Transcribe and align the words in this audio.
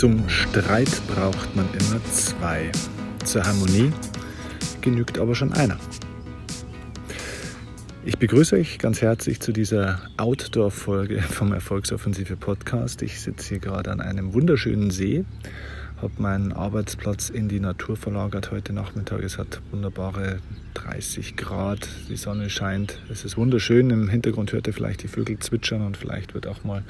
Zum 0.00 0.26
Streit 0.30 0.88
braucht 1.08 1.54
man 1.54 1.66
immer 1.74 2.02
zwei. 2.04 2.72
Zur 3.22 3.44
Harmonie 3.44 3.92
genügt 4.80 5.18
aber 5.18 5.34
schon 5.34 5.52
einer. 5.52 5.76
Ich 8.06 8.16
begrüße 8.16 8.56
euch 8.56 8.78
ganz 8.78 9.02
herzlich 9.02 9.40
zu 9.40 9.52
dieser 9.52 10.00
Outdoor-Folge 10.16 11.20
vom 11.20 11.52
Erfolgsoffensive 11.52 12.36
Podcast. 12.36 13.02
Ich 13.02 13.20
sitze 13.20 13.50
hier 13.50 13.58
gerade 13.58 13.92
an 13.92 14.00
einem 14.00 14.32
wunderschönen 14.32 14.90
See, 14.90 15.26
habe 16.00 16.14
meinen 16.16 16.54
Arbeitsplatz 16.54 17.28
in 17.28 17.50
die 17.50 17.60
Natur 17.60 17.94
verlagert 17.94 18.52
heute 18.52 18.72
Nachmittag. 18.72 19.22
Es 19.22 19.36
hat 19.36 19.60
wunderbare 19.70 20.38
30 20.72 21.36
Grad, 21.36 21.86
die 22.08 22.16
Sonne 22.16 22.48
scheint. 22.48 22.98
Es 23.10 23.26
ist 23.26 23.36
wunderschön. 23.36 23.90
Im 23.90 24.08
Hintergrund 24.08 24.54
hört 24.54 24.66
ihr 24.66 24.72
vielleicht 24.72 25.02
die 25.02 25.08
Vögel 25.08 25.38
zwitschern 25.40 25.82
und 25.82 25.98
vielleicht 25.98 26.32
wird 26.32 26.46
auch 26.46 26.64
mal 26.64 26.84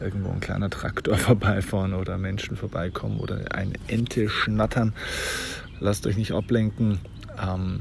irgendwo 0.00 0.30
ein 0.30 0.40
kleiner 0.40 0.70
Traktor 0.70 1.16
vorbeifahren 1.18 1.94
oder 1.94 2.18
Menschen 2.18 2.56
vorbeikommen 2.56 3.18
oder 3.20 3.40
ein 3.54 3.72
Ente 3.86 4.28
schnattern. 4.28 4.92
Lasst 5.80 6.06
euch 6.06 6.16
nicht 6.16 6.32
ablenken 6.32 6.98
ähm, 7.40 7.80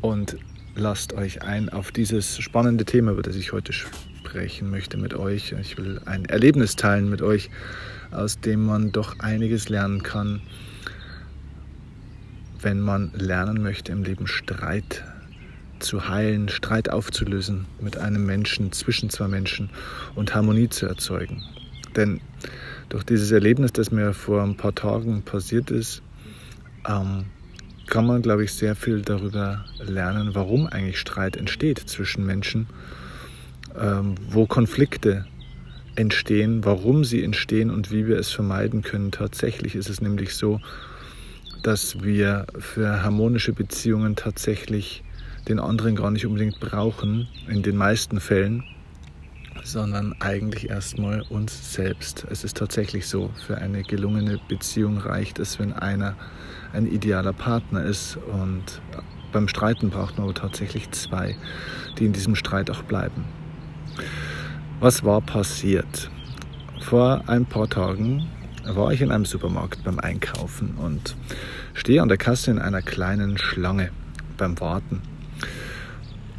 und 0.00 0.36
lasst 0.74 1.12
euch 1.12 1.42
ein 1.42 1.68
auf 1.68 1.92
dieses 1.92 2.38
spannende 2.38 2.84
Thema, 2.84 3.12
über 3.12 3.22
das 3.22 3.36
ich 3.36 3.52
heute 3.52 3.72
sprechen 3.72 4.70
möchte 4.70 4.96
mit 4.96 5.14
euch. 5.14 5.52
Ich 5.60 5.78
will 5.78 6.00
ein 6.06 6.24
Erlebnis 6.24 6.76
teilen 6.76 7.08
mit 7.08 7.22
euch, 7.22 7.50
aus 8.10 8.40
dem 8.40 8.66
man 8.66 8.90
doch 8.90 9.20
einiges 9.20 9.68
lernen 9.68 10.02
kann, 10.02 10.40
wenn 12.60 12.80
man 12.80 13.12
lernen 13.14 13.62
möchte 13.62 13.92
im 13.92 14.02
Leben 14.02 14.26
Streit 14.26 15.04
zu 15.84 16.08
heilen, 16.08 16.48
Streit 16.48 16.90
aufzulösen 16.90 17.66
mit 17.80 17.96
einem 17.96 18.26
Menschen, 18.26 18.72
zwischen 18.72 19.10
zwei 19.10 19.28
Menschen 19.28 19.70
und 20.14 20.34
Harmonie 20.34 20.68
zu 20.68 20.86
erzeugen. 20.86 21.44
Denn 21.94 22.20
durch 22.88 23.04
dieses 23.04 23.30
Erlebnis, 23.30 23.72
das 23.72 23.90
mir 23.90 24.12
vor 24.12 24.42
ein 24.42 24.56
paar 24.56 24.74
Tagen 24.74 25.22
passiert 25.22 25.70
ist, 25.70 26.02
ähm, 26.88 27.26
kann 27.86 28.06
man, 28.06 28.22
glaube 28.22 28.44
ich, 28.44 28.52
sehr 28.52 28.74
viel 28.74 29.02
darüber 29.02 29.64
lernen, 29.80 30.34
warum 30.34 30.66
eigentlich 30.66 30.98
Streit 30.98 31.36
entsteht 31.36 31.78
zwischen 31.78 32.24
Menschen, 32.24 32.66
ähm, 33.78 34.14
wo 34.28 34.46
Konflikte 34.46 35.26
entstehen, 35.96 36.64
warum 36.64 37.04
sie 37.04 37.22
entstehen 37.22 37.70
und 37.70 37.90
wie 37.90 38.06
wir 38.06 38.18
es 38.18 38.30
vermeiden 38.30 38.82
können. 38.82 39.12
Tatsächlich 39.12 39.76
ist 39.76 39.88
es 39.88 40.00
nämlich 40.00 40.34
so, 40.34 40.60
dass 41.62 42.02
wir 42.02 42.46
für 42.58 43.02
harmonische 43.02 43.52
Beziehungen 43.52 44.16
tatsächlich 44.16 45.02
den 45.48 45.60
anderen 45.60 45.96
gar 45.96 46.10
nicht 46.10 46.26
unbedingt 46.26 46.60
brauchen, 46.60 47.28
in 47.48 47.62
den 47.62 47.76
meisten 47.76 48.20
Fällen, 48.20 48.64
sondern 49.62 50.14
eigentlich 50.20 50.70
erstmal 50.70 51.22
uns 51.22 51.72
selbst. 51.72 52.26
Es 52.30 52.44
ist 52.44 52.56
tatsächlich 52.56 53.06
so, 53.06 53.30
für 53.46 53.58
eine 53.58 53.82
gelungene 53.82 54.38
Beziehung 54.48 54.98
reicht 54.98 55.38
es, 55.38 55.58
wenn 55.58 55.72
einer 55.72 56.16
ein 56.72 56.86
idealer 56.86 57.32
Partner 57.32 57.84
ist 57.84 58.16
und 58.16 58.80
beim 59.32 59.48
Streiten 59.48 59.90
braucht 59.90 60.16
man 60.16 60.24
aber 60.24 60.34
tatsächlich 60.34 60.90
zwei, 60.92 61.36
die 61.98 62.06
in 62.06 62.12
diesem 62.12 62.36
Streit 62.36 62.70
auch 62.70 62.82
bleiben. 62.82 63.24
Was 64.80 65.04
war 65.04 65.20
passiert? 65.20 66.10
Vor 66.80 67.22
ein 67.26 67.46
paar 67.46 67.68
Tagen 67.68 68.28
war 68.64 68.92
ich 68.92 69.00
in 69.00 69.10
einem 69.10 69.24
Supermarkt 69.24 69.82
beim 69.84 69.98
Einkaufen 69.98 70.74
und 70.76 71.16
stehe 71.74 72.02
an 72.02 72.08
der 72.08 72.18
Kasse 72.18 72.50
in 72.50 72.58
einer 72.58 72.82
kleinen 72.82 73.38
Schlange 73.38 73.90
beim 74.36 74.58
Warten. 74.60 75.00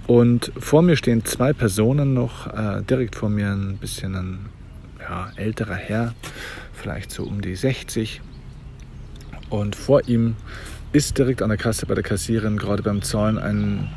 Und 0.07 0.51
vor 0.59 0.81
mir 0.81 0.97
stehen 0.97 1.25
zwei 1.25 1.53
Personen 1.53 2.13
noch, 2.13 2.47
äh, 2.47 2.83
direkt 2.83 3.15
vor 3.15 3.29
mir 3.29 3.51
ein 3.51 3.77
bisschen 3.77 4.15
ein 4.15 4.39
ja, 4.99 5.31
älterer 5.35 5.75
Herr, 5.75 6.13
vielleicht 6.73 7.11
so 7.11 7.23
um 7.23 7.41
die 7.41 7.55
60. 7.55 8.21
Und 9.49 9.75
vor 9.75 10.07
ihm 10.07 10.35
ist 10.91 11.17
direkt 11.17 11.41
an 11.41 11.49
der 11.49 11.57
Kasse 11.57 11.85
bei 11.87 11.95
der 11.95 12.03
Kassiererin 12.03 12.57
gerade 12.57 12.83
beim 12.83 13.01
Zahlen 13.01 13.37
ein 13.37 13.89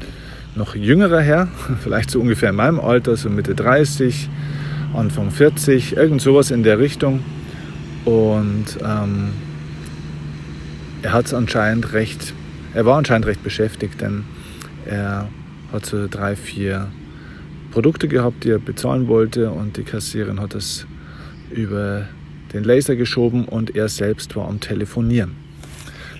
noch 0.55 0.75
jüngerer 0.75 1.21
Herr, 1.21 1.49
vielleicht 1.83 2.11
so 2.11 2.21
ungefähr 2.21 2.51
in 2.51 2.57
meinem 2.57 2.81
Alter, 2.81 3.17
so 3.17 3.29
Mitte 3.29 3.55
30, 3.55 4.31
Anfang 4.95 5.31
40, 5.31 5.97
irgend 5.97 6.23
sowas 6.23 6.51
in 6.51 6.63
der 6.63 6.79
Richtung. 6.79 7.23
Und 8.07 8.79
ähm, 8.83 9.33
er 11.03 11.13
hat 11.13 11.33
anscheinend 11.35 11.93
recht, 11.93 12.33
er 12.73 12.87
war 12.87 12.97
anscheinend 12.97 13.27
recht 13.27 13.43
beschäftigt, 13.43 14.01
denn 14.01 14.25
er 14.87 15.29
hat 15.73 15.87
so 15.87 16.06
drei, 16.09 16.37
vier 16.37 16.89
Produkte 17.71 18.09
gehabt, 18.09 18.45
die 18.45 18.51
er 18.51 18.59
bezahlen 18.59 19.09
wollte 19.09 19.51
und 19.51 19.77
die 19.77 19.83
Kassiererin 19.83 20.41
hat 20.41 20.55
es 20.55 20.87
über 21.51 22.09
den 22.53 22.65
Laser 22.65 22.97
geschoben 22.97 23.45
und 23.45 23.77
er 23.77 23.89
selbst 23.89 24.34
war 24.37 24.49
am 24.49 24.61
Telefonieren. 24.61 25.37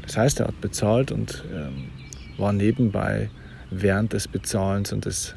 Das 0.03 0.17
heißt, 0.17 0.41
er 0.41 0.49
hat 0.49 0.61
bezahlt 0.61 1.13
und 1.13 1.45
ähm, 1.55 1.91
war 2.37 2.53
nebenbei 2.53 3.31
während 3.71 4.13
des 4.13 4.29
Bezahlens 4.29 4.93
und 4.93 5.05
des, 5.05 5.35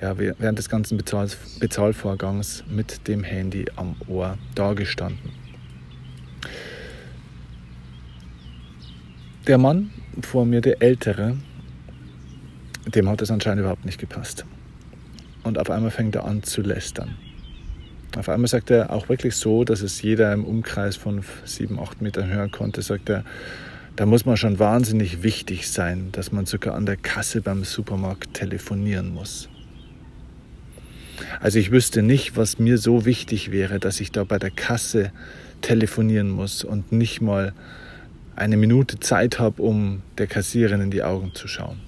ja, 0.00 0.16
während 0.18 0.58
des 0.58 0.68
ganzen 0.68 0.96
Bezahl 0.96 1.28
Bezahlvorgangs 1.60 2.64
mit 2.70 3.08
dem 3.08 3.24
Handy 3.24 3.66
am 3.76 3.96
Ohr 4.06 4.38
dagestanden. 4.54 5.30
Der 9.46 9.58
Mann 9.58 9.90
vor 10.20 10.44
mir, 10.44 10.60
der 10.60 10.82
Ältere, 10.82 11.36
dem 12.94 13.08
hat 13.08 13.22
es 13.22 13.30
anscheinend 13.30 13.60
überhaupt 13.60 13.84
nicht 13.84 13.98
gepasst. 13.98 14.44
Und 15.44 15.58
auf 15.58 15.70
einmal 15.70 15.90
fängt 15.90 16.14
er 16.14 16.24
an 16.24 16.42
zu 16.42 16.62
lästern. 16.62 17.16
Auf 18.16 18.28
einmal 18.28 18.48
sagt 18.48 18.70
er 18.70 18.92
auch 18.92 19.08
wirklich 19.08 19.36
so, 19.36 19.64
dass 19.64 19.82
es 19.82 20.00
jeder 20.02 20.32
im 20.32 20.44
Umkreis 20.44 20.96
von 20.96 21.22
sieben, 21.44 21.78
acht 21.78 22.00
Metern 22.00 22.28
hören 22.28 22.50
konnte, 22.50 22.82
sagt 22.82 23.08
er, 23.10 23.24
da 23.96 24.06
muss 24.06 24.24
man 24.24 24.36
schon 24.36 24.58
wahnsinnig 24.58 25.22
wichtig 25.22 25.68
sein, 25.68 26.10
dass 26.12 26.32
man 26.32 26.46
sogar 26.46 26.74
an 26.74 26.86
der 26.86 26.96
Kasse 26.96 27.42
beim 27.42 27.64
Supermarkt 27.64 28.34
telefonieren 28.34 29.12
muss. 29.12 29.48
Also 31.40 31.58
ich 31.58 31.70
wüsste 31.70 32.02
nicht, 32.02 32.36
was 32.36 32.58
mir 32.58 32.78
so 32.78 33.04
wichtig 33.04 33.50
wäre, 33.50 33.78
dass 33.78 34.00
ich 34.00 34.12
da 34.12 34.24
bei 34.24 34.38
der 34.38 34.50
Kasse 34.50 35.12
telefonieren 35.60 36.30
muss 36.30 36.64
und 36.64 36.92
nicht 36.92 37.20
mal 37.20 37.52
eine 38.36 38.56
Minute 38.56 39.00
Zeit 39.00 39.38
habe, 39.38 39.60
um 39.62 40.02
der 40.16 40.28
Kassiererin 40.28 40.80
in 40.80 40.90
die 40.90 41.02
Augen 41.02 41.34
zu 41.34 41.48
schauen. 41.48 41.80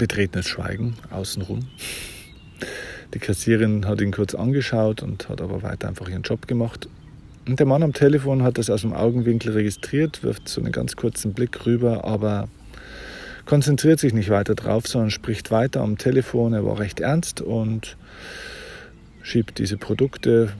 Betretenes 0.00 0.48
Schweigen 0.48 0.94
außenrum. 1.10 1.68
Die 3.12 3.18
Kassierin 3.18 3.86
hat 3.86 4.00
ihn 4.00 4.12
kurz 4.12 4.34
angeschaut 4.34 5.02
und 5.02 5.28
hat 5.28 5.42
aber 5.42 5.62
weiter 5.62 5.88
einfach 5.88 6.08
ihren 6.08 6.22
Job 6.22 6.48
gemacht. 6.48 6.88
Und 7.46 7.58
der 7.58 7.66
Mann 7.66 7.82
am 7.82 7.92
Telefon 7.92 8.42
hat 8.42 8.56
das 8.56 8.70
aus 8.70 8.80
dem 8.80 8.94
Augenwinkel 8.94 9.52
registriert, 9.52 10.22
wirft 10.22 10.48
so 10.48 10.62
einen 10.62 10.72
ganz 10.72 10.96
kurzen 10.96 11.34
Blick 11.34 11.66
rüber, 11.66 12.04
aber 12.04 12.48
konzentriert 13.44 14.00
sich 14.00 14.14
nicht 14.14 14.30
weiter 14.30 14.54
drauf, 14.54 14.86
sondern 14.86 15.10
spricht 15.10 15.50
weiter 15.50 15.82
am 15.82 15.98
Telefon. 15.98 16.54
Er 16.54 16.64
war 16.64 16.78
recht 16.78 17.00
ernst 17.00 17.42
und 17.42 17.98
schiebt 19.22 19.58
diese 19.58 19.76
Produkte, 19.76 20.54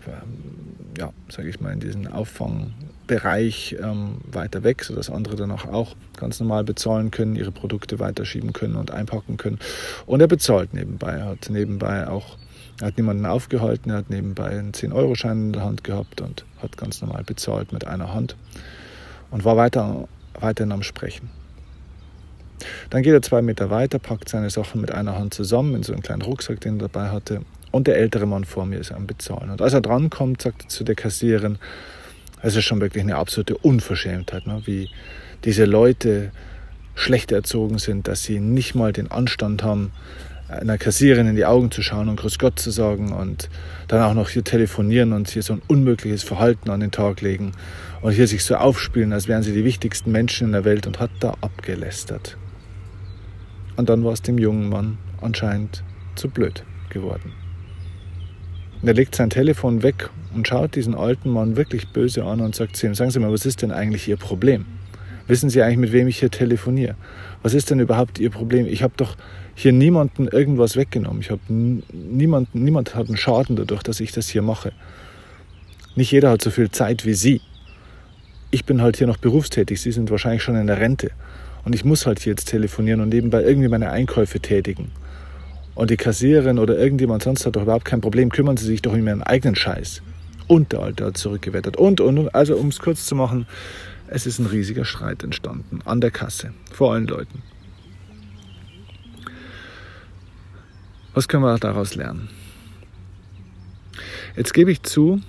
ja, 0.99 1.13
sage 1.31 1.49
ich 1.49 1.61
mal, 1.61 1.73
in 1.73 1.81
diesen 1.81 2.09
Auffang, 2.09 2.75
Bereich 3.11 3.77
ähm, 3.83 4.19
weiter 4.31 4.63
weg, 4.63 4.85
sodass 4.85 5.11
andere 5.11 5.35
dann 5.35 5.51
auch 5.51 5.97
ganz 6.17 6.39
normal 6.39 6.63
bezahlen 6.63 7.11
können, 7.11 7.35
ihre 7.35 7.51
Produkte 7.51 7.99
weiterschieben 7.99 8.53
können 8.53 8.77
und 8.77 8.93
einpacken 8.93 9.37
können. 9.37 9.59
Und 10.07 10.21
er 10.21 10.29
bezahlt 10.29 10.75
nebenbei. 10.75 11.11
Er 11.11 11.25
hat 11.25 11.51
nebenbei 11.51 12.07
auch, 12.07 12.39
er 12.81 12.87
hat 12.87 12.99
niemanden 12.99 13.27
aufgehalten, 13.27 13.91
er 13.91 13.97
hat 13.97 14.11
nebenbei 14.11 14.51
einen 14.51 14.71
10-Euro-Schein 14.71 15.47
in 15.47 15.53
der 15.53 15.65
Hand 15.65 15.83
gehabt 15.83 16.21
und 16.21 16.45
hat 16.63 16.77
ganz 16.77 17.03
normal 17.03 17.25
bezahlt 17.25 17.73
mit 17.73 17.85
einer 17.85 18.15
Hand 18.15 18.37
und 19.33 19.45
war 19.45 19.57
weiter, 19.57 20.07
weiterhin 20.39 20.71
am 20.71 20.85
Sprechen. 20.85 21.31
Dann 22.91 23.03
geht 23.03 23.13
er 23.13 23.23
zwei 23.23 23.43
Meter 23.43 23.71
weiter, 23.71 23.99
packt 23.99 24.29
seine 24.29 24.51
Sachen 24.51 24.81
mit 24.81 24.93
einer 24.93 25.19
Hand 25.19 25.35
zusammen 25.35 25.75
in 25.75 25.83
so 25.83 25.93
einen 25.93 26.03
kleinen 26.03 26.23
Rucksack, 26.23 26.61
den 26.61 26.77
er 26.77 26.87
dabei 26.87 27.09
hatte. 27.09 27.41
Und 27.73 27.89
der 27.89 27.97
ältere 27.97 28.27
Mann 28.27 28.45
vor 28.45 28.67
mir 28.67 28.79
ist 28.79 28.93
am 28.93 29.09
Bezahlen. 29.09 29.51
Und 29.51 29.61
als 29.61 29.73
er 29.73 29.81
drankommt, 29.81 30.43
sagt 30.43 30.63
er 30.63 30.69
zu 30.69 30.85
der 30.85 30.95
Kassiererin, 30.95 31.59
es 32.43 32.57
ist 32.57 32.65
schon 32.65 32.81
wirklich 32.81 33.03
eine 33.03 33.17
absolute 33.17 33.57
Unverschämtheit, 33.57 34.47
ne? 34.47 34.63
wie 34.65 34.91
diese 35.45 35.65
Leute 35.65 36.31
schlecht 36.95 37.33
erzogen 37.33 37.79
sind, 37.79 38.09
dass 38.09 38.25
sie 38.25 38.41
nicht 38.41 38.75
mal 38.75 38.93
den 38.93 39.11
Anstand 39.11 39.63
haben, 39.63 39.93
einer 40.49 40.79
Kassiererin 40.79 41.29
in 41.29 41.37
die 41.37 41.47
Augen 41.47 41.71
zu 41.71 41.81
schauen 41.81 42.09
und 42.09 42.17
Grüß 42.17 42.39
Gott 42.39 42.59
zu 42.59 42.71
sagen 42.71 43.13
und 43.13 43.49
dann 43.89 44.03
auch 44.03 44.15
noch 44.15 44.31
hier 44.31 44.43
telefonieren 44.43 45.13
und 45.13 45.31
hier 45.31 45.43
so 45.43 45.53
ein 45.53 45.63
unmögliches 45.69 46.25
Verhalten 46.25 46.71
an 46.71 46.81
den 46.81 46.91
Tag 46.91 47.21
legen 47.21 47.53
und 48.03 48.13
hier 48.13 48.27
sich 48.27 48.45
so 48.45 48.57
aufspielen, 48.57 49.13
als 49.13 49.29
wären 49.29 49.43
sie 49.43 49.53
die 49.53 49.65
wichtigsten 49.65 50.11
Menschen 50.11 50.49
in 50.49 50.53
der 50.53 50.65
Welt 50.65 50.87
und 50.87 50.99
hat 50.99 51.11
da 51.21 51.35
abgelästert. 51.41 52.37
Und 53.77 53.89
dann 53.89 54.05
war 54.05 54.13
es 54.13 54.23
dem 54.23 54.39
jungen 54.39 54.69
Mann 54.69 54.99
anscheinend 55.21 55.85
zu 56.17 56.29
blöd 56.29 56.65
geworden. 56.91 57.33
Und 58.81 58.89
er 58.89 58.95
legt 58.95 59.15
sein 59.15 59.31
Telefon 59.31 59.83
weg 59.83 60.09
und 60.35 60.49
schaut 60.49 60.75
diesen 60.75 60.95
alten 60.95 61.31
Mann 61.31 61.57
wirklich 61.57 61.89
böse 61.89 62.25
an 62.25 62.41
und 62.41 62.55
sagt 62.55 62.77
zu 62.77 62.87
ihm, 62.87 62.95
sagen 62.95 63.11
Sie 63.11 63.19
mal, 63.19 63.33
was 63.33 63.45
ist 63.45 63.63
denn 63.63 63.73
eigentlich 63.73 64.09
Ihr 64.09 64.17
Problem? 64.17 64.65
Wissen 65.27 65.51
Sie 65.51 65.63
eigentlich, 65.63 65.79
mit 65.79 65.93
wem 65.93 66.09
ich 66.09 66.19
hier 66.19 66.31
telefoniere? 66.31 66.97
Was 67.43 67.55
ist 67.55 67.71
denn 67.71 67.81
überhaupt 67.81 68.19
Ihr 68.19 68.31
Problem? 68.31 68.67
Ich 68.67 68.83
habe 68.83 68.95
doch 68.97 69.17
hier 69.55 69.73
niemanden 69.73 70.27
irgendwas 70.27 70.77
weggenommen. 70.77 71.21
Ich 71.21 71.31
habe 71.31 71.41
niemanden, 71.49 72.65
niemand 72.65 72.95
hat 72.95 73.09
einen 73.09 73.17
Schaden 73.17 73.57
dadurch, 73.57 73.83
dass 73.83 74.01
ich 74.01 74.13
das 74.13 74.29
hier 74.29 74.43
mache. 74.43 74.73
Nicht 75.95 76.11
jeder 76.13 76.31
hat 76.31 76.43
so 76.43 76.51
viel 76.51 76.71
Zeit 76.71 77.05
wie 77.05 77.15
Sie. 77.15 77.41
Ich 78.51 78.65
bin 78.65 78.81
halt 78.81 78.97
hier 78.97 79.07
noch 79.07 79.19
berufstätig. 79.19 79.81
Sie 79.81 79.93
sind 79.93 80.11
wahrscheinlich 80.11 80.43
schon 80.43 80.57
in 80.57 80.67
der 80.67 80.81
Rente. 80.81 81.11
Und 81.65 81.75
ich 81.75 81.85
muss 81.85 82.07
halt 82.07 82.21
hier 82.21 82.33
jetzt 82.33 82.47
telefonieren 82.47 83.01
und 83.01 83.11
nebenbei 83.11 83.43
irgendwie 83.43 83.69
meine 83.69 83.91
Einkäufe 83.91 84.41
tätigen. 84.41 84.91
Und 85.75 85.91
die 85.91 85.97
Kassiererin 85.97 86.59
oder 86.59 86.79
irgendjemand 86.79 87.23
sonst 87.23 87.47
hat 87.47 87.57
doch 87.57 87.63
überhaupt 87.63 87.85
kein 87.85 88.01
Problem. 88.01 88.31
Kümmern 88.31 88.57
Sie 88.57 88.67
sich 88.67 88.83
doch 88.83 88.93
um 88.93 89.07
Ihren 89.07 89.23
eigenen 89.23 89.55
Scheiß. 89.55 90.03
Und 90.47 90.73
der 90.73 90.81
Alte 90.81 91.07
hat 91.07 91.17
zurückgewettert. 91.17 91.77
Und, 91.77 92.01
und, 92.01 92.19
und. 92.19 92.35
Also, 92.35 92.57
um 92.57 92.69
es 92.69 92.81
kurz 92.81 93.07
zu 93.07 93.15
machen, 93.15 93.47
es 94.09 94.27
ist 94.27 94.39
ein 94.41 94.47
riesiger 94.47 94.85
Streit 94.85 95.23
entstanden. 95.23 95.81
An 95.85 96.01
der 96.01 96.11
Kasse. 96.11 96.53
Vor 96.73 96.93
allen 96.93 97.07
Leuten. 97.07 97.43
Was 101.15 101.29
können 101.29 101.45
wir 101.45 101.59
daraus 101.59 101.95
lernen? 101.95 102.29
Jetzt 104.37 104.55
gebe 104.55 104.71
ich 104.71 104.83
zu, 104.83 105.21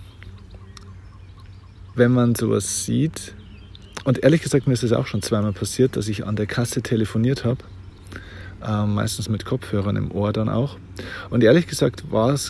wenn 1.95 2.11
man 2.11 2.35
sowas 2.35 2.85
sieht, 2.85 3.33
und 4.03 4.23
ehrlich 4.23 4.41
gesagt, 4.41 4.67
mir 4.67 4.73
ist 4.73 4.83
es 4.83 4.93
auch 4.93 5.05
schon 5.05 5.21
zweimal 5.21 5.53
passiert, 5.53 5.95
dass 5.95 6.07
ich 6.07 6.25
an 6.25 6.35
der 6.35 6.47
Kasse 6.47 6.81
telefoniert 6.81 7.45
habe, 7.45 7.63
äh, 8.65 8.85
meistens 8.85 9.29
mit 9.29 9.45
Kopfhörern 9.45 9.95
im 9.95 10.11
Ohr 10.11 10.33
dann 10.33 10.49
auch. 10.49 10.77
Und 11.29 11.43
ehrlich 11.43 11.67
gesagt 11.67 12.03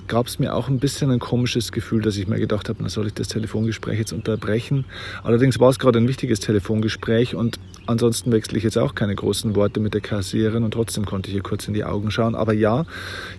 gab 0.08 0.28
es 0.28 0.40
mir 0.40 0.56
auch 0.56 0.68
ein 0.68 0.80
bisschen 0.80 1.12
ein 1.12 1.20
komisches 1.20 1.72
Gefühl, 1.72 2.02
dass 2.02 2.18
ich 2.18 2.28
mir 2.28 2.40
gedacht 2.40 2.70
habe, 2.70 2.80
na 2.82 2.90
soll 2.90 3.08
ich 3.08 3.14
das 3.14 3.28
Telefongespräch 3.28 4.00
jetzt 4.00 4.14
unterbrechen. 4.14 4.86
Allerdings 5.24 5.60
war 5.60 5.70
es 5.70 5.80
gerade 5.80 6.00
ein 6.00 6.08
wichtiges 6.08 6.40
Telefongespräch 6.40 7.36
und 7.36 7.60
ansonsten 7.86 8.32
wechsle 8.32 8.58
ich 8.58 8.64
jetzt 8.64 8.78
auch 8.78 8.96
keine 8.96 9.16
großen 9.16 9.56
Worte 9.56 9.80
mit 9.80 9.94
der 9.94 10.02
Kassiererin 10.02 10.64
und 10.64 10.72
trotzdem 10.72 11.06
konnte 11.06 11.30
ich 11.30 11.36
ihr 11.36 11.44
kurz 11.44 11.68
in 11.68 11.74
die 11.74 11.84
Augen 11.84 12.12
schauen. 12.12 12.36
Aber 12.36 12.54
ja, 12.54 12.86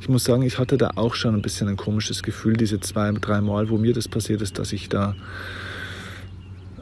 ich 0.01 0.09
muss 0.09 0.25
sagen, 0.25 0.43
ich 0.43 0.59
hatte 0.59 0.79
da 0.79 0.93
auch 0.97 1.15
schon 1.15 1.35
ein 1.35 1.43
bisschen 1.43 1.69
ein 1.69 1.77
komisches 1.77 2.23
Gefühl, 2.23 2.57
diese 2.57 2.81
zwei, 2.81 3.11
drei 3.13 3.41
Mal, 3.41 3.69
wo 3.69 3.79
mir 3.79 3.93
das 3.93 4.09
passiert 4.09 4.43
ist, 4.43 4.59
dass 4.59 4.73
ich 4.73 4.89
da 4.89 5.15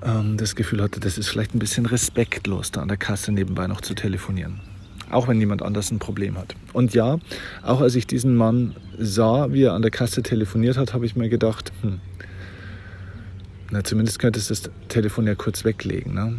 ähm, 0.02 0.36
das 0.36 0.54
Gefühl 0.54 0.82
hatte, 0.82 1.00
das 1.00 1.18
ist 1.18 1.28
vielleicht 1.28 1.54
ein 1.54 1.58
bisschen 1.58 1.86
respektlos, 1.86 2.70
da 2.70 2.82
an 2.82 2.88
der 2.88 2.96
Kasse 2.96 3.32
nebenbei 3.32 3.66
noch 3.66 3.80
zu 3.80 3.94
telefonieren. 3.94 4.69
Auch 5.10 5.28
wenn 5.28 5.38
niemand 5.38 5.62
anders 5.62 5.90
ein 5.90 5.98
Problem 5.98 6.38
hat. 6.38 6.54
Und 6.72 6.94
ja, 6.94 7.18
auch 7.62 7.80
als 7.80 7.94
ich 7.96 8.06
diesen 8.06 8.36
Mann 8.36 8.76
sah, 8.98 9.52
wie 9.52 9.64
er 9.64 9.72
an 9.72 9.82
der 9.82 9.90
Kasse 9.90 10.22
telefoniert 10.22 10.76
hat, 10.76 10.94
habe 10.94 11.06
ich 11.06 11.16
mir 11.16 11.28
gedacht, 11.28 11.72
hm, 11.82 12.00
na, 13.70 13.84
zumindest 13.84 14.18
könntest 14.18 14.50
du 14.50 14.54
das 14.54 14.70
Telefon 14.88 15.26
ja 15.26 15.34
kurz 15.34 15.64
weglegen. 15.64 16.14
Ne? 16.14 16.34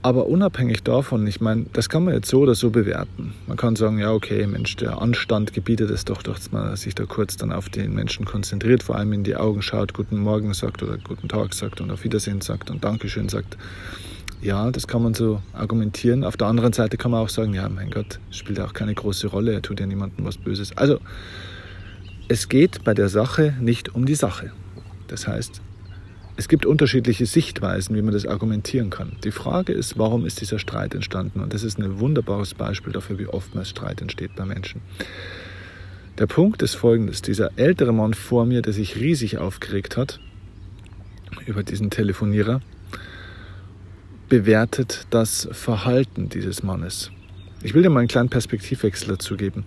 Aber 0.00 0.26
unabhängig 0.26 0.84
davon, 0.84 1.26
ich 1.26 1.40
meine, 1.40 1.66
das 1.72 1.88
kann 1.88 2.04
man 2.04 2.14
jetzt 2.14 2.28
so 2.28 2.40
oder 2.40 2.54
so 2.54 2.70
bewerten. 2.70 3.34
Man 3.46 3.56
kann 3.56 3.74
sagen, 3.76 3.98
ja, 3.98 4.12
okay, 4.12 4.46
Mensch, 4.46 4.76
der 4.76 5.02
Anstand 5.02 5.52
gebietet 5.52 5.90
es 5.90 6.04
doch, 6.04 6.22
dass 6.22 6.52
man 6.52 6.76
sich 6.76 6.94
da 6.94 7.04
kurz 7.04 7.36
dann 7.36 7.50
auf 7.50 7.68
den 7.68 7.94
Menschen 7.94 8.24
konzentriert, 8.24 8.82
vor 8.82 8.96
allem 8.96 9.12
in 9.12 9.24
die 9.24 9.36
Augen 9.36 9.60
schaut, 9.60 9.94
guten 9.94 10.18
Morgen 10.18 10.54
sagt 10.54 10.82
oder 10.82 10.98
guten 10.98 11.28
Tag 11.28 11.52
sagt 11.52 11.80
und 11.80 11.90
auf 11.90 12.04
Wiedersehen 12.04 12.40
sagt 12.40 12.70
und 12.70 12.84
Dankeschön 12.84 13.28
sagt. 13.28 13.56
Ja, 14.40 14.70
das 14.70 14.86
kann 14.86 15.02
man 15.02 15.14
so 15.14 15.42
argumentieren. 15.52 16.22
Auf 16.22 16.36
der 16.36 16.46
anderen 16.46 16.72
Seite 16.72 16.96
kann 16.96 17.10
man 17.10 17.20
auch 17.20 17.28
sagen, 17.28 17.54
ja, 17.54 17.68
mein 17.68 17.90
Gott, 17.90 18.20
spielt 18.30 18.60
auch 18.60 18.72
keine 18.72 18.94
große 18.94 19.26
Rolle, 19.26 19.52
er 19.52 19.62
tut 19.62 19.80
ja 19.80 19.86
niemandem 19.86 20.24
was 20.24 20.38
Böses. 20.38 20.76
Also, 20.76 21.00
es 22.28 22.48
geht 22.48 22.84
bei 22.84 22.94
der 22.94 23.08
Sache 23.08 23.54
nicht 23.60 23.94
um 23.94 24.06
die 24.06 24.14
Sache. 24.14 24.52
Das 25.08 25.26
heißt, 25.26 25.60
es 26.36 26.46
gibt 26.46 26.66
unterschiedliche 26.66 27.26
Sichtweisen, 27.26 27.96
wie 27.96 28.02
man 28.02 28.14
das 28.14 28.26
argumentieren 28.26 28.90
kann. 28.90 29.16
Die 29.24 29.32
Frage 29.32 29.72
ist, 29.72 29.98
warum 29.98 30.24
ist 30.24 30.40
dieser 30.40 30.60
Streit 30.60 30.94
entstanden? 30.94 31.40
Und 31.40 31.52
das 31.52 31.64
ist 31.64 31.80
ein 31.80 31.98
wunderbares 31.98 32.54
Beispiel 32.54 32.92
dafür, 32.92 33.18
wie 33.18 33.26
oftmals 33.26 33.70
Streit 33.70 34.00
entsteht 34.00 34.36
bei 34.36 34.44
Menschen. 34.44 34.82
Der 36.18 36.28
Punkt 36.28 36.62
ist 36.62 36.76
folgendes. 36.76 37.22
Dieser 37.22 37.50
ältere 37.56 37.92
Mann 37.92 38.14
vor 38.14 38.44
mir, 38.44 38.62
der 38.62 38.72
sich 38.72 38.94
riesig 38.94 39.38
aufgeregt 39.38 39.96
hat 39.96 40.20
über 41.46 41.64
diesen 41.64 41.90
Telefonierer, 41.90 42.60
bewertet 44.28 45.06
das 45.10 45.48
Verhalten 45.52 46.28
dieses 46.28 46.62
Mannes. 46.62 47.10
Ich 47.62 47.74
will 47.74 47.82
dir 47.82 47.90
mal 47.90 48.00
einen 48.00 48.08
kleinen 48.08 48.28
Perspektivwechsel 48.28 49.08
dazu 49.08 49.36
geben. 49.36 49.64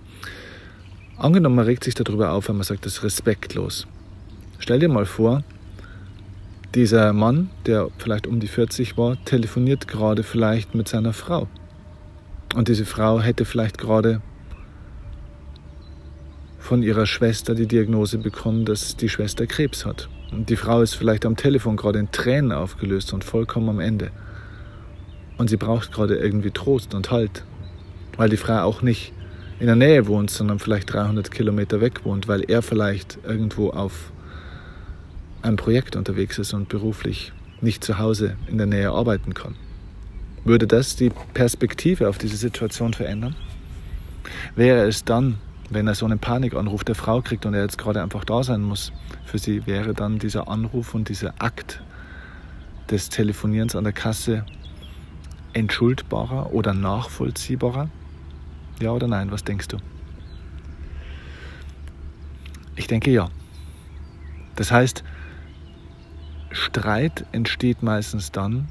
Angenommen, 1.17 1.55
man 1.55 1.65
regt 1.65 1.83
sich 1.83 1.93
darüber 1.93 2.31
auf, 2.31 2.47
wenn 2.47 2.55
man 2.55 2.63
sagt, 2.63 2.85
das 2.85 2.93
ist 2.93 3.03
respektlos. 3.03 3.87
Stell 4.59 4.79
dir 4.79 4.89
mal 4.89 5.05
vor, 5.05 5.43
dieser 6.73 7.11
Mann, 7.11 7.49
der 7.65 7.89
vielleicht 7.97 8.27
um 8.27 8.39
die 8.39 8.47
40 8.47 8.97
war, 8.97 9.17
telefoniert 9.25 9.87
gerade 9.87 10.23
vielleicht 10.23 10.73
mit 10.73 10.87
seiner 10.87 11.13
Frau. 11.13 11.47
Und 12.55 12.67
diese 12.67 12.85
Frau 12.85 13.19
hätte 13.21 13.45
vielleicht 13.45 13.77
gerade 13.77 14.21
von 16.59 16.83
ihrer 16.83 17.05
Schwester 17.05 17.55
die 17.55 17.67
Diagnose 17.67 18.17
bekommen, 18.19 18.65
dass 18.65 18.95
die 18.95 19.09
Schwester 19.09 19.47
Krebs 19.47 19.85
hat. 19.85 20.07
Und 20.31 20.49
die 20.49 20.55
Frau 20.55 20.81
ist 20.81 20.93
vielleicht 20.93 21.25
am 21.25 21.35
Telefon 21.35 21.75
gerade 21.75 21.99
in 21.99 22.11
Tränen 22.11 22.51
aufgelöst 22.51 23.11
und 23.13 23.23
vollkommen 23.23 23.69
am 23.69 23.79
Ende. 23.79 24.11
Und 25.41 25.49
sie 25.49 25.57
braucht 25.57 25.91
gerade 25.91 26.17
irgendwie 26.17 26.51
Trost 26.51 26.93
und 26.93 27.09
Halt, 27.09 27.45
weil 28.15 28.29
die 28.29 28.37
Frau 28.37 28.61
auch 28.61 28.83
nicht 28.83 29.11
in 29.59 29.65
der 29.65 29.75
Nähe 29.75 30.05
wohnt, 30.05 30.29
sondern 30.29 30.59
vielleicht 30.59 30.93
300 30.93 31.31
Kilometer 31.31 31.81
weg 31.81 32.05
wohnt, 32.05 32.27
weil 32.27 32.43
er 32.43 32.61
vielleicht 32.61 33.17
irgendwo 33.23 33.71
auf 33.71 34.11
einem 35.41 35.57
Projekt 35.57 35.95
unterwegs 35.95 36.37
ist 36.37 36.53
und 36.53 36.69
beruflich 36.69 37.33
nicht 37.59 37.83
zu 37.83 37.97
Hause 37.97 38.35
in 38.45 38.59
der 38.59 38.67
Nähe 38.67 38.91
arbeiten 38.91 39.33
kann. 39.33 39.55
Würde 40.43 40.67
das 40.67 40.95
die 40.95 41.09
Perspektive 41.33 42.07
auf 42.07 42.19
diese 42.19 42.37
Situation 42.37 42.93
verändern? 42.93 43.35
Wäre 44.55 44.87
es 44.87 45.05
dann, 45.05 45.39
wenn 45.71 45.87
er 45.87 45.95
so 45.95 46.05
einen 46.05 46.19
Panikanruf 46.19 46.83
der 46.83 46.93
Frau 46.93 47.23
kriegt 47.23 47.47
und 47.47 47.55
er 47.55 47.63
jetzt 47.63 47.79
gerade 47.79 48.03
einfach 48.03 48.25
da 48.25 48.43
sein 48.43 48.61
muss, 48.61 48.93
für 49.25 49.39
sie 49.39 49.65
wäre 49.65 49.95
dann 49.95 50.19
dieser 50.19 50.47
Anruf 50.47 50.93
und 50.93 51.09
dieser 51.09 51.33
Akt 51.39 51.81
des 52.91 53.09
Telefonierens 53.09 53.75
an 53.75 53.85
der 53.85 53.93
Kasse 53.93 54.45
entschuldbarer 55.53 56.53
oder 56.53 56.73
nachvollziehbarer? 56.73 57.89
Ja 58.79 58.91
oder 58.91 59.07
nein? 59.07 59.31
Was 59.31 59.43
denkst 59.43 59.67
du? 59.67 59.77
Ich 62.75 62.87
denke 62.87 63.11
ja. 63.11 63.29
Das 64.55 64.71
heißt, 64.71 65.03
Streit 66.51 67.25
entsteht 67.31 67.83
meistens 67.83 68.31
dann, 68.31 68.67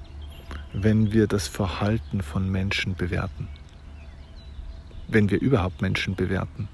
wenn 0.73 1.13
wir 1.13 1.27
das 1.27 1.49
Verhalten 1.49 2.23
von 2.23 2.51
Menschen 2.51 2.95
bewerten. 2.95 3.49
Wenn 5.09 5.31
wir 5.31 5.41
überhaupt 5.41 5.83
Menschen 5.83 6.15
bewerten, 6.15 6.69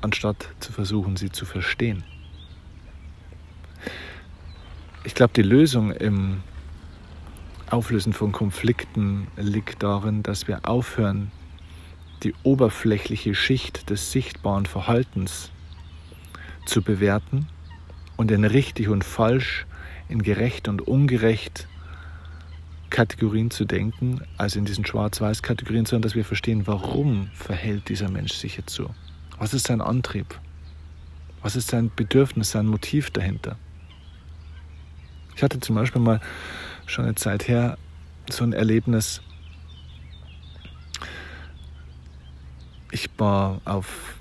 anstatt 0.00 0.48
zu 0.60 0.72
versuchen, 0.72 1.16
sie 1.16 1.30
zu 1.30 1.46
verstehen. 1.46 2.04
Ich 5.04 5.14
glaube, 5.14 5.32
die 5.34 5.42
Lösung 5.42 5.92
im 5.92 6.42
Auflösen 7.70 8.14
von 8.14 8.32
Konflikten 8.32 9.26
liegt 9.36 9.82
darin, 9.82 10.22
dass 10.22 10.48
wir 10.48 10.66
aufhören, 10.66 11.30
die 12.22 12.34
oberflächliche 12.42 13.34
Schicht 13.34 13.90
des 13.90 14.10
sichtbaren 14.10 14.66
Verhaltens 14.66 15.50
zu 16.64 16.82
bewerten 16.82 17.46
und 18.16 18.30
in 18.30 18.44
richtig 18.44 18.88
und 18.88 19.04
falsch 19.04 19.66
in 20.08 20.22
gerecht 20.22 20.68
und 20.68 20.80
ungerecht 20.80 21.68
Kategorien 22.88 23.50
zu 23.50 23.66
denken, 23.66 24.22
also 24.38 24.58
in 24.58 24.64
diesen 24.64 24.86
Schwarz-Weiß-Kategorien, 24.86 25.84
sondern 25.84 26.08
dass 26.08 26.14
wir 26.14 26.24
verstehen, 26.24 26.66
warum 26.66 27.28
verhält 27.34 27.90
dieser 27.90 28.08
Mensch 28.08 28.32
sich 28.32 28.56
jetzt 28.56 28.72
so? 28.74 28.90
Was 29.38 29.52
ist 29.52 29.66
sein 29.66 29.82
Antrieb? 29.82 30.40
Was 31.42 31.54
ist 31.54 31.68
sein 31.68 31.90
Bedürfnis, 31.94 32.50
sein 32.50 32.66
Motiv 32.66 33.10
dahinter? 33.10 33.56
Ich 35.36 35.42
hatte 35.42 35.60
zum 35.60 35.76
Beispiel 35.76 36.00
mal 36.00 36.20
schon 36.88 37.04
eine 37.04 37.14
Zeit 37.14 37.48
her 37.48 37.78
so 38.30 38.44
ein 38.44 38.52
Erlebnis. 38.52 39.22
Ich 42.90 43.08
war 43.18 43.60
auf 43.64 44.16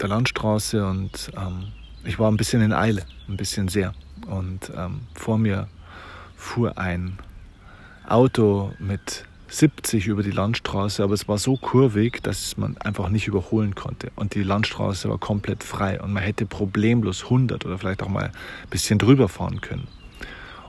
der 0.00 0.08
Landstraße 0.08 0.86
und 0.86 1.30
ähm, 1.36 1.72
ich 2.04 2.18
war 2.18 2.30
ein 2.30 2.36
bisschen 2.36 2.62
in 2.62 2.72
Eile, 2.72 3.04
ein 3.28 3.36
bisschen 3.36 3.68
sehr. 3.68 3.94
Und 4.26 4.70
ähm, 4.76 5.00
vor 5.14 5.38
mir 5.38 5.68
fuhr 6.36 6.78
ein 6.78 7.18
Auto 8.06 8.72
mit 8.78 9.24
70 9.48 10.06
über 10.06 10.22
die 10.22 10.30
Landstraße, 10.30 11.02
aber 11.02 11.14
es 11.14 11.26
war 11.26 11.38
so 11.38 11.56
kurvig, 11.56 12.22
dass 12.22 12.56
man 12.56 12.76
einfach 12.78 13.08
nicht 13.08 13.26
überholen 13.26 13.74
konnte. 13.74 14.12
Und 14.14 14.34
die 14.34 14.42
Landstraße 14.42 15.08
war 15.08 15.18
komplett 15.18 15.64
frei 15.64 16.00
und 16.00 16.12
man 16.12 16.22
hätte 16.22 16.46
problemlos 16.46 17.24
100 17.24 17.66
oder 17.66 17.78
vielleicht 17.78 18.02
auch 18.02 18.08
mal 18.08 18.26
ein 18.26 18.70
bisschen 18.70 18.98
drüber 18.98 19.28
fahren 19.28 19.60
können. 19.60 19.88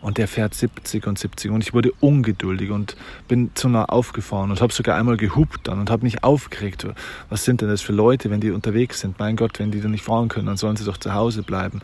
Und 0.01 0.17
der 0.17 0.27
fährt 0.27 0.53
70 0.53 1.05
und 1.05 1.19
70 1.19 1.51
und 1.51 1.63
ich 1.63 1.73
wurde 1.73 1.91
ungeduldig 1.99 2.71
und 2.71 2.95
bin 3.27 3.51
zu 3.53 3.69
nah 3.69 3.85
aufgefahren 3.85 4.49
und 4.49 4.59
habe 4.59 4.73
sogar 4.73 4.97
einmal 4.97 5.17
gehupt 5.17 5.67
dann 5.67 5.79
und 5.79 5.91
habe 5.91 6.03
mich 6.03 6.23
aufgeregt. 6.23 6.87
Was 7.29 7.45
sind 7.45 7.61
denn 7.61 7.69
das 7.69 7.81
für 7.81 7.93
Leute, 7.93 8.31
wenn 8.31 8.41
die 8.41 8.51
unterwegs 8.51 8.99
sind? 8.99 9.19
Mein 9.19 9.35
Gott, 9.35 9.59
wenn 9.59 9.69
die 9.71 9.79
dann 9.79 9.91
nicht 9.91 10.03
fahren 10.03 10.27
können, 10.27 10.47
dann 10.47 10.57
sollen 10.57 10.75
sie 10.75 10.85
doch 10.85 10.97
zu 10.97 11.13
Hause 11.13 11.43
bleiben. 11.43 11.81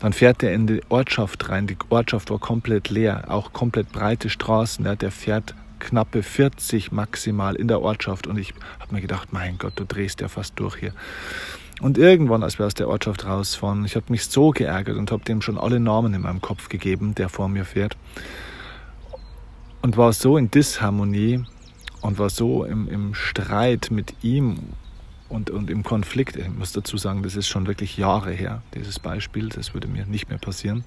Dann 0.00 0.12
fährt 0.12 0.40
der 0.40 0.54
in 0.54 0.66
die 0.66 0.80
Ortschaft 0.88 1.48
rein. 1.50 1.66
Die 1.66 1.76
Ortschaft 1.90 2.30
war 2.30 2.38
komplett 2.38 2.88
leer, 2.88 3.24
auch 3.28 3.52
komplett 3.52 3.92
breite 3.92 4.30
Straßen. 4.30 4.84
Ja, 4.86 4.96
der 4.96 5.10
fährt 5.10 5.54
knappe 5.78 6.22
40 6.22 6.92
maximal 6.92 7.54
in 7.54 7.68
der 7.68 7.80
Ortschaft 7.80 8.26
und 8.26 8.38
ich 8.38 8.54
habe 8.80 8.94
mir 8.94 9.00
gedacht, 9.00 9.32
mein 9.32 9.58
Gott, 9.58 9.74
du 9.76 9.84
drehst 9.84 10.20
ja 10.20 10.28
fast 10.28 10.58
durch 10.58 10.76
hier. 10.76 10.92
Und 11.80 11.96
irgendwann, 11.96 12.42
als 12.42 12.58
wir 12.58 12.66
aus 12.66 12.74
der 12.74 12.88
Ortschaft 12.88 13.24
rausfahren, 13.24 13.84
ich 13.84 13.94
habe 13.94 14.06
mich 14.08 14.26
so 14.26 14.50
geärgert 14.50 14.96
und 14.96 15.12
habe 15.12 15.24
dem 15.24 15.42
schon 15.42 15.58
alle 15.58 15.78
Namen 15.78 16.12
in 16.12 16.22
meinem 16.22 16.40
Kopf 16.40 16.68
gegeben, 16.68 17.14
der 17.14 17.28
vor 17.28 17.48
mir 17.48 17.64
fährt. 17.64 17.96
Und 19.80 19.96
war 19.96 20.12
so 20.12 20.36
in 20.36 20.50
Disharmonie 20.50 21.44
und 22.00 22.18
war 22.18 22.30
so 22.30 22.64
im, 22.64 22.88
im 22.88 23.14
Streit 23.14 23.90
mit 23.92 24.12
ihm 24.22 24.58
und, 25.28 25.50
und 25.50 25.70
im 25.70 25.84
Konflikt. 25.84 26.34
Ich 26.34 26.48
muss 26.48 26.72
dazu 26.72 26.96
sagen, 26.96 27.22
das 27.22 27.36
ist 27.36 27.46
schon 27.46 27.68
wirklich 27.68 27.96
Jahre 27.96 28.32
her, 28.32 28.62
dieses 28.74 28.98
Beispiel. 28.98 29.48
Das 29.48 29.72
würde 29.72 29.86
mir 29.86 30.04
nicht 30.04 30.28
mehr 30.28 30.38
passieren. 30.38 30.82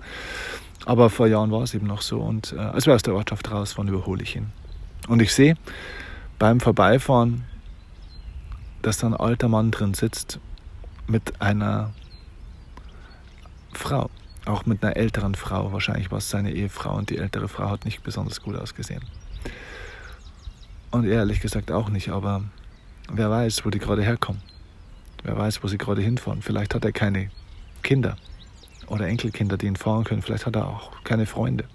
Aber 0.86 1.10
vor 1.10 1.27
Jahren 1.27 1.51
war 1.51 1.63
es 1.63 1.74
eben 1.74 1.88
noch 1.88 2.01
so. 2.01 2.19
Und 2.19 2.53
äh, 2.53 2.60
als 2.60 2.86
wir 2.86 2.95
aus 2.95 3.03
der 3.03 3.15
Ortschaft 3.15 3.50
rausfahren, 3.50 3.88
überhole 3.88 4.24
ich 4.24 4.36
ihn. 4.36 4.51
Und 5.07 5.21
ich 5.21 5.33
sehe 5.33 5.55
beim 6.38 6.60
Vorbeifahren, 6.60 7.45
dass 8.81 8.98
da 8.98 9.07
ein 9.07 9.13
alter 9.13 9.48
Mann 9.48 9.71
drin 9.71 9.93
sitzt 9.93 10.39
mit 11.08 11.41
einer 11.41 11.91
Frau, 13.74 14.10
auch 14.46 14.65
mit 14.65 14.84
einer 14.84 14.96
älteren 14.96 15.36
Frau. 15.36 15.72
Wahrscheinlich 15.72 16.12
war 16.12 16.20
es 16.20 16.29
seine 16.29 16.51
Ehefrau 16.51 16.96
und 16.98 17.10
die 17.10 17.17
ältere 17.17 17.48
Frau 17.48 17.70
hat 17.70 17.86
nicht 17.86 18.03
besonders 18.03 18.41
gut 18.41 18.55
ausgesehen. 18.55 19.03
Und 20.91 21.05
ehrlich 21.05 21.39
gesagt 21.39 21.72
auch 21.72 21.89
nicht, 21.89 22.10
aber 22.10 22.43
wer 23.12 23.29
weiß, 23.29 23.65
wo 23.65 23.70
die 23.70 23.79
gerade 23.79 24.03
herkommen. 24.03 24.41
Wer 25.24 25.38
weiß, 25.38 25.63
wo 25.63 25.67
sie 25.67 25.77
gerade 25.77 26.01
hinfahren. 26.01 26.41
Vielleicht 26.41 26.74
hat 26.75 26.84
er 26.84 26.91
keine 26.91 27.29
Kinder 27.84 28.17
oder 28.88 29.08
Enkelkinder, 29.08 29.58
die 29.58 29.67
ihn 29.67 29.75
fahren 29.75 30.03
können. 30.03 30.22
Vielleicht 30.22 30.46
hat 30.46 30.55
er 30.55 30.67
auch 30.67 30.91
keine 31.03 31.25
Freunde. 31.25 31.65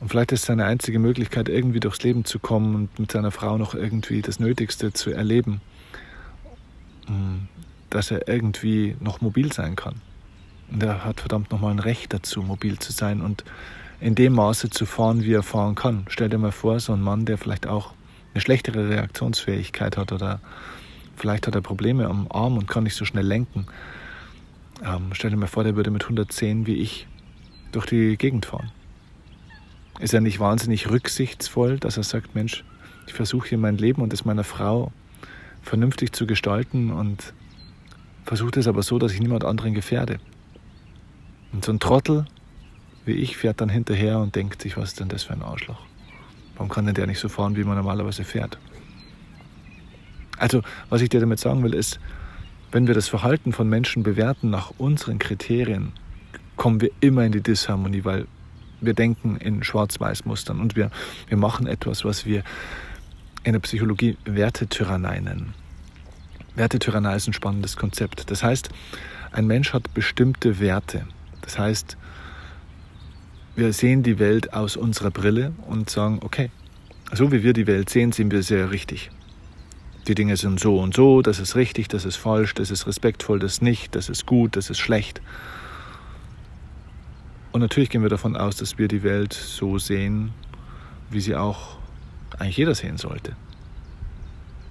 Und 0.00 0.08
vielleicht 0.08 0.32
ist 0.32 0.46
seine 0.46 0.64
einzige 0.64 0.98
Möglichkeit, 0.98 1.48
irgendwie 1.48 1.78
durchs 1.78 2.02
Leben 2.02 2.24
zu 2.24 2.40
kommen 2.40 2.74
und 2.74 2.98
mit 2.98 3.12
seiner 3.12 3.30
Frau 3.30 3.56
noch 3.56 3.74
irgendwie 3.74 4.20
das 4.20 4.40
Nötigste 4.40 4.92
zu 4.92 5.10
erleben, 5.10 5.60
dass 7.90 8.10
er 8.10 8.28
irgendwie 8.28 8.96
noch 9.00 9.20
mobil 9.20 9.52
sein 9.52 9.76
kann. 9.76 9.96
Und 10.70 10.82
er 10.82 11.04
hat 11.04 11.20
verdammt 11.20 11.50
nochmal 11.50 11.72
ein 11.72 11.78
Recht 11.78 12.12
dazu, 12.12 12.42
mobil 12.42 12.78
zu 12.78 12.92
sein 12.92 13.20
und 13.20 13.44
in 14.00 14.14
dem 14.14 14.32
Maße 14.32 14.70
zu 14.70 14.86
fahren, 14.86 15.22
wie 15.22 15.34
er 15.34 15.42
fahren 15.42 15.74
kann. 15.74 16.04
Stell 16.08 16.28
dir 16.28 16.38
mal 16.38 16.52
vor, 16.52 16.80
so 16.80 16.92
ein 16.92 17.02
Mann, 17.02 17.24
der 17.24 17.38
vielleicht 17.38 17.66
auch 17.66 17.92
eine 18.34 18.40
schlechtere 18.40 18.88
Reaktionsfähigkeit 18.88 19.96
hat 19.96 20.12
oder 20.12 20.40
vielleicht 21.16 21.46
hat 21.46 21.54
er 21.54 21.60
Probleme 21.60 22.06
am 22.06 22.26
Arm 22.30 22.56
und 22.56 22.66
kann 22.66 22.84
nicht 22.84 22.96
so 22.96 23.04
schnell 23.04 23.26
lenken. 23.26 23.66
Ähm, 24.84 25.10
stell 25.12 25.30
dir 25.30 25.36
mal 25.36 25.46
vor, 25.46 25.62
der 25.62 25.76
würde 25.76 25.90
mit 25.90 26.02
110 26.02 26.66
wie 26.66 26.76
ich 26.76 27.06
durch 27.70 27.86
die 27.86 28.16
Gegend 28.16 28.46
fahren. 28.46 28.72
Ist 30.00 30.14
er 30.14 30.20
nicht 30.20 30.40
wahnsinnig 30.40 30.90
rücksichtsvoll, 30.90 31.78
dass 31.78 31.96
er 31.96 32.02
sagt, 32.02 32.34
Mensch, 32.34 32.64
ich 33.06 33.12
versuche 33.12 33.50
hier 33.50 33.58
mein 33.58 33.76
Leben 33.76 34.02
und 34.02 34.12
das 34.12 34.24
meiner 34.24 34.44
Frau 34.44 34.92
vernünftig 35.62 36.12
zu 36.12 36.26
gestalten 36.26 36.90
und 36.90 37.32
versuche 38.24 38.60
es 38.60 38.68
aber 38.68 38.82
so, 38.82 38.98
dass 38.98 39.12
ich 39.12 39.20
niemand 39.20 39.44
anderen 39.44 39.74
gefährde. 39.74 40.18
Und 41.52 41.64
so 41.64 41.72
ein 41.72 41.80
Trottel 41.80 42.26
wie 43.04 43.12
ich 43.12 43.36
fährt 43.36 43.60
dann 43.60 43.68
hinterher 43.68 44.18
und 44.18 44.34
denkt 44.36 44.62
sich, 44.62 44.76
was 44.76 44.90
ist 44.90 45.00
denn 45.00 45.08
das 45.08 45.24
für 45.24 45.32
ein 45.32 45.42
Arschloch? 45.42 45.80
Warum 46.54 46.68
kann 46.68 46.86
denn 46.86 46.94
der 46.94 47.06
nicht 47.06 47.18
so 47.18 47.28
fahren, 47.28 47.56
wie 47.56 47.64
man 47.64 47.76
normalerweise 47.76 48.24
fährt? 48.24 48.58
Also, 50.38 50.62
was 50.88 51.00
ich 51.02 51.08
dir 51.08 51.20
damit 51.20 51.40
sagen 51.40 51.62
will, 51.62 51.74
ist, 51.74 51.98
wenn 52.70 52.86
wir 52.86 52.94
das 52.94 53.08
Verhalten 53.08 53.52
von 53.52 53.68
Menschen 53.68 54.02
bewerten 54.02 54.50
nach 54.50 54.72
unseren 54.78 55.18
Kriterien, 55.18 55.92
kommen 56.56 56.80
wir 56.80 56.90
immer 57.00 57.24
in 57.24 57.32
die 57.32 57.42
Disharmonie, 57.42 58.04
weil 58.04 58.26
wir 58.80 58.94
denken 58.94 59.36
in 59.36 59.62
Schwarz-Weiß-Mustern 59.62 60.60
und 60.60 60.76
wir, 60.76 60.90
wir 61.28 61.36
machen 61.36 61.66
etwas, 61.66 62.04
was 62.04 62.26
wir 62.26 62.44
in 63.44 63.52
der 63.52 63.60
Psychologie 63.60 64.16
Wertetyrannei 64.24 65.20
nennen. 65.20 65.54
Wertetyrannei 66.54 67.16
ist 67.16 67.28
ein 67.28 67.32
spannendes 67.32 67.76
Konzept. 67.76 68.30
Das 68.30 68.42
heißt, 68.42 68.68
ein 69.32 69.46
Mensch 69.46 69.72
hat 69.72 69.94
bestimmte 69.94 70.60
Werte. 70.60 71.06
Das 71.40 71.58
heißt, 71.58 71.96
wir 73.56 73.72
sehen 73.72 74.02
die 74.02 74.18
Welt 74.18 74.54
aus 74.54 74.76
unserer 74.76 75.10
Brille 75.10 75.52
und 75.66 75.90
sagen, 75.90 76.20
okay, 76.22 76.50
so 77.12 77.32
wie 77.32 77.42
wir 77.42 77.52
die 77.52 77.66
Welt 77.66 77.90
sehen, 77.90 78.12
sehen 78.12 78.30
wir 78.30 78.42
sehr 78.42 78.70
richtig. 78.70 79.10
Die 80.08 80.14
Dinge 80.14 80.36
sind 80.36 80.58
so 80.58 80.78
und 80.78 80.94
so, 80.94 81.22
das 81.22 81.38
ist 81.38 81.54
richtig, 81.54 81.88
das 81.88 82.04
ist 82.04 82.16
falsch, 82.16 82.54
das 82.54 82.70
ist 82.70 82.86
respektvoll, 82.86 83.38
das 83.38 83.54
ist 83.54 83.62
nicht, 83.62 83.94
das 83.94 84.08
ist 84.08 84.26
gut, 84.26 84.56
das 84.56 84.68
ist 84.68 84.78
schlecht. 84.78 85.20
Und 87.52 87.60
natürlich 87.60 87.90
gehen 87.90 88.02
wir 88.02 88.08
davon 88.08 88.36
aus, 88.36 88.56
dass 88.56 88.78
wir 88.78 88.88
die 88.88 89.02
Welt 89.02 89.32
so 89.32 89.78
sehen, 89.78 90.32
wie 91.10 91.20
sie 91.20 91.36
auch 91.36 91.76
eigentlich 92.38 92.56
jeder 92.56 92.74
sehen 92.74 92.98
sollte. 92.98 93.34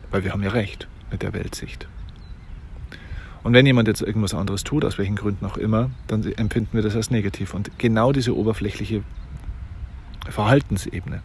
Weil 0.10 0.24
wir 0.24 0.32
haben 0.32 0.44
ja 0.44 0.50
recht 0.50 0.88
mit 1.12 1.22
der 1.22 1.34
Weltsicht. 1.34 1.88
Und 3.44 3.54
wenn 3.54 3.66
jemand 3.66 3.88
jetzt 3.88 4.02
irgendwas 4.02 4.34
anderes 4.34 4.64
tut, 4.64 4.86
aus 4.86 4.98
welchen 4.98 5.16
Gründen 5.16 5.46
auch 5.46 5.58
immer, 5.58 5.90
dann 6.08 6.24
empfinden 6.24 6.74
wir 6.74 6.84
das 6.84 6.96
als 6.96 7.10
negativ. 7.10 7.54
Und 7.54 7.72
genau 7.80 8.12
diese 8.12 8.36
oberflächliche 8.36 9.04
Verhaltensebene, 10.30 11.22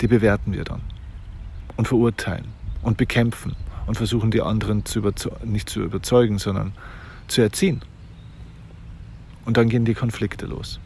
die 0.00 0.08
bewerten 0.08 0.52
wir 0.52 0.64
dann 0.64 0.80
und 1.76 1.88
verurteilen 1.88 2.46
und 2.82 2.96
bekämpfen 2.96 3.54
und 3.86 3.96
versuchen 3.96 4.30
die 4.30 4.40
anderen 4.40 4.86
zu 4.86 5.02
nicht 5.44 5.68
zu 5.68 5.82
überzeugen, 5.82 6.38
sondern 6.38 6.72
zu 7.28 7.42
erziehen. 7.42 7.82
Und 9.44 9.56
dann 9.56 9.68
gehen 9.68 9.84
die 9.84 9.94
Konflikte 9.94 10.46
los. 10.46 10.80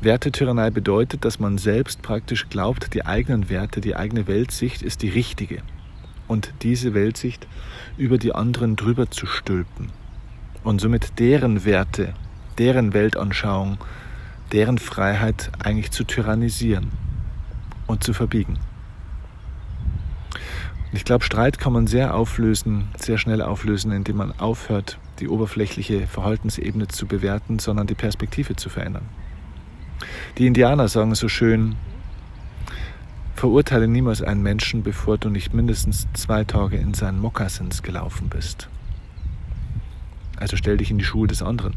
Wertetyrannei 0.00 0.70
bedeutet, 0.70 1.24
dass 1.24 1.38
man 1.38 1.58
selbst 1.58 2.02
praktisch 2.02 2.48
glaubt, 2.48 2.94
die 2.94 3.06
eigenen 3.06 3.48
Werte, 3.48 3.80
die 3.80 3.96
eigene 3.96 4.26
Weltsicht 4.26 4.82
ist 4.82 5.02
die 5.02 5.08
richtige 5.08 5.62
und 6.28 6.52
diese 6.62 6.94
Weltsicht 6.94 7.46
über 7.96 8.18
die 8.18 8.34
anderen 8.34 8.76
drüber 8.76 9.10
zu 9.10 9.26
stülpen 9.26 9.90
und 10.62 10.80
somit 10.80 11.18
deren 11.18 11.64
Werte, 11.64 12.14
deren 12.58 12.92
Weltanschauung, 12.92 13.78
deren 14.52 14.78
Freiheit 14.78 15.50
eigentlich 15.62 15.90
zu 15.90 16.04
tyrannisieren 16.04 16.90
und 17.86 18.02
zu 18.02 18.12
verbiegen. 18.12 18.58
Und 20.90 20.98
ich 20.98 21.04
glaube, 21.04 21.24
Streit 21.24 21.58
kann 21.58 21.72
man 21.72 21.86
sehr 21.86 22.14
auflösen, 22.14 22.88
sehr 22.96 23.18
schnell 23.18 23.42
auflösen, 23.42 23.92
indem 23.92 24.16
man 24.16 24.32
aufhört, 24.38 24.98
die 25.18 25.28
oberflächliche 25.28 26.06
Verhaltensebene 26.06 26.88
zu 26.88 27.06
bewerten, 27.06 27.58
sondern 27.58 27.86
die 27.86 27.94
Perspektive 27.94 28.56
zu 28.56 28.68
verändern. 28.68 29.08
Die 30.38 30.46
Indianer 30.46 30.88
sagen 30.88 31.14
so 31.14 31.28
schön, 31.28 31.76
Verurteile 33.44 33.88
niemals 33.88 34.22
einen 34.22 34.42
Menschen, 34.42 34.82
bevor 34.82 35.18
du 35.18 35.28
nicht 35.28 35.52
mindestens 35.52 36.06
zwei 36.14 36.44
Tage 36.44 36.76
in 36.76 36.94
seinen 36.94 37.20
Mokassins 37.20 37.82
gelaufen 37.82 38.28
bist. 38.30 38.68
Also 40.36 40.56
stell 40.56 40.76
dich 40.76 40.90
in 40.90 40.98
die 40.98 41.04
Schuhe 41.04 41.26
des 41.26 41.42
anderen. 41.42 41.74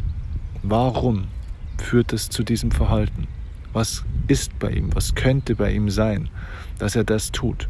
Warum 0.64 1.26
führt 1.78 2.14
es 2.14 2.30
zu 2.30 2.44
diesem 2.44 2.72
Verhalten? 2.72 3.28
Was 3.74 4.06
ist 4.28 4.58
bei 4.60 4.70
ihm? 4.72 4.96
Was 4.96 5.16
könnte 5.16 5.56
bei 5.56 5.74
ihm 5.74 5.90
sein, 5.90 6.30
dass 6.80 6.96
er 6.96 7.04
das 7.04 7.32
tut? 7.32 7.68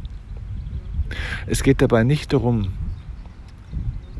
Es 1.47 1.63
geht 1.63 1.81
dabei 1.81 2.03
nicht 2.03 2.33
darum, 2.33 2.73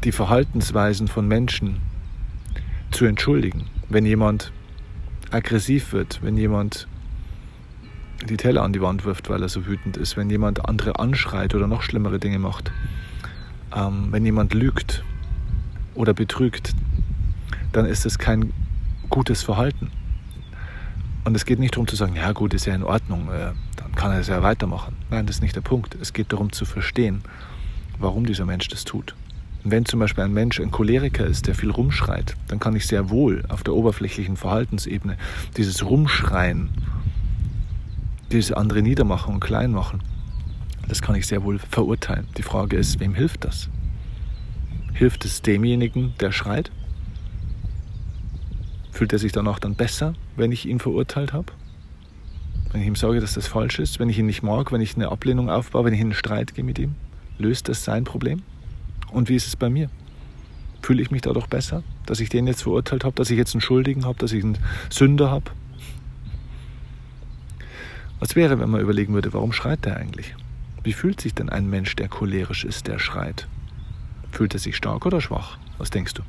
die 0.03 0.11
Verhaltensweisen 0.11 1.07
von 1.07 1.27
Menschen 1.27 1.81
zu 2.91 3.05
entschuldigen. 3.05 3.65
Wenn 3.89 4.05
jemand 4.05 4.51
aggressiv 5.31 5.93
wird, 5.93 6.19
wenn 6.21 6.37
jemand 6.37 6.87
die 8.27 8.37
Teller 8.37 8.63
an 8.63 8.73
die 8.73 8.81
Wand 8.81 9.05
wirft, 9.05 9.29
weil 9.29 9.41
er 9.41 9.49
so 9.49 9.65
wütend 9.65 9.97
ist, 9.97 10.17
wenn 10.17 10.29
jemand 10.29 10.67
andere 10.67 10.99
anschreit 10.99 11.53
oder 11.53 11.67
noch 11.67 11.81
schlimmere 11.81 12.19
Dinge 12.19 12.39
macht, 12.39 12.71
ähm, 13.75 14.07
wenn 14.11 14.25
jemand 14.25 14.53
lügt 14.53 15.03
oder 15.93 16.13
betrügt, 16.13 16.73
dann 17.71 17.85
ist 17.85 18.05
es 18.05 18.17
kein 18.17 18.53
gutes 19.09 19.43
Verhalten. 19.43 19.91
Und 21.25 21.35
es 21.35 21.45
geht 21.45 21.59
nicht 21.59 21.75
darum 21.75 21.87
zu 21.87 21.95
sagen, 21.95 22.15
ja 22.15 22.31
gut, 22.31 22.53
ist 22.53 22.65
ja 22.65 22.73
in 22.73 22.83
Ordnung, 22.83 23.29
äh, 23.29 23.51
dann 23.75 23.91
kann 23.95 24.11
er 24.11 24.19
es 24.19 24.27
ja 24.27 24.41
weitermachen. 24.43 24.95
Nein, 25.09 25.25
das 25.25 25.37
ist 25.37 25.41
nicht 25.41 25.55
der 25.55 25.61
Punkt. 25.61 25.95
Es 25.95 26.13
geht 26.13 26.31
darum 26.31 26.51
zu 26.51 26.65
verstehen, 26.65 27.21
warum 27.99 28.25
dieser 28.25 28.45
Mensch 28.45 28.67
das 28.69 28.85
tut. 28.85 29.13
Und 29.67 29.71
wenn 29.71 29.83
zum 29.83 29.99
Beispiel 29.99 30.23
ein 30.23 30.31
Mensch 30.31 30.61
ein 30.61 30.71
Choleriker 30.71 31.25
ist, 31.25 31.47
der 31.47 31.53
viel 31.53 31.71
rumschreit, 31.71 32.37
dann 32.47 32.57
kann 32.57 32.73
ich 32.77 32.87
sehr 32.87 33.09
wohl 33.09 33.43
auf 33.49 33.63
der 33.63 33.73
oberflächlichen 33.73 34.37
Verhaltensebene 34.37 35.17
dieses 35.57 35.85
Rumschreien 35.85 36.69
diese 38.31 38.55
andere 38.55 38.81
niedermachen 38.81 39.33
und 39.33 39.39
klein 39.41 39.73
machen. 39.73 40.01
Das 40.87 41.01
kann 41.01 41.15
ich 41.15 41.27
sehr 41.27 41.43
wohl 41.43 41.59
verurteilen. 41.59 42.27
Die 42.37 42.43
Frage 42.43 42.77
ist, 42.77 43.01
wem 43.01 43.13
hilft 43.13 43.43
das? 43.43 43.67
Hilft 44.93 45.25
es 45.25 45.41
demjenigen, 45.41 46.13
der 46.21 46.31
schreit? 46.31 46.71
Fühlt 48.93 49.11
er 49.11 49.19
sich 49.19 49.33
danach 49.33 49.59
dann 49.59 49.75
besser, 49.75 50.13
wenn 50.37 50.53
ich 50.53 50.65
ihn 50.65 50.79
verurteilt 50.79 51.33
habe? 51.33 51.51
Wenn 52.71 52.79
ich 52.79 52.87
ihm 52.87 52.95
sage, 52.95 53.19
dass 53.19 53.33
das 53.33 53.47
falsch 53.47 53.79
ist, 53.79 53.99
wenn 53.99 54.07
ich 54.07 54.17
ihn 54.17 54.27
nicht 54.27 54.43
mag, 54.43 54.71
wenn 54.71 54.79
ich 54.79 54.95
eine 54.95 55.11
Ablehnung 55.11 55.49
aufbaue, 55.49 55.83
wenn 55.83 55.93
ich 55.93 55.99
in 55.99 56.05
einen 56.05 56.13
Streit 56.13 56.55
gehe 56.55 56.63
mit 56.63 56.79
ihm? 56.79 56.95
Löst 57.37 57.67
das 57.67 57.83
sein 57.83 58.05
Problem? 58.05 58.43
Und 59.11 59.29
wie 59.29 59.35
ist 59.35 59.47
es 59.47 59.55
bei 59.55 59.69
mir? 59.69 59.89
Fühle 60.81 61.01
ich 61.01 61.11
mich 61.11 61.21
dadurch 61.21 61.47
besser, 61.47 61.83
dass 62.05 62.19
ich 62.19 62.29
den 62.29 62.47
jetzt 62.47 62.63
verurteilt 62.63 63.03
habe, 63.03 63.15
dass 63.15 63.29
ich 63.29 63.37
jetzt 63.37 63.53
einen 63.53 63.61
Schuldigen 63.61 64.05
habe, 64.05 64.17
dass 64.19 64.31
ich 64.31 64.43
einen 64.43 64.57
Sünder 64.89 65.31
habe? 65.31 65.51
Was 68.19 68.35
wäre, 68.35 68.59
wenn 68.59 68.69
man 68.69 68.81
überlegen 68.81 69.13
würde, 69.13 69.33
warum 69.33 69.53
schreit 69.53 69.85
der 69.85 69.97
eigentlich? 69.97 70.35
Wie 70.83 70.93
fühlt 70.93 71.21
sich 71.21 71.33
denn 71.33 71.49
ein 71.49 71.69
Mensch, 71.69 71.95
der 71.95 72.07
cholerisch 72.07 72.63
ist, 72.63 72.87
der 72.87 72.99
schreit? 72.99 73.47
Fühlt 74.31 74.53
er 74.53 74.59
sich 74.59 74.75
stark 74.75 75.05
oder 75.05 75.21
schwach? 75.21 75.57
Was 75.77 75.89
denkst 75.89 76.13
du? 76.13 76.23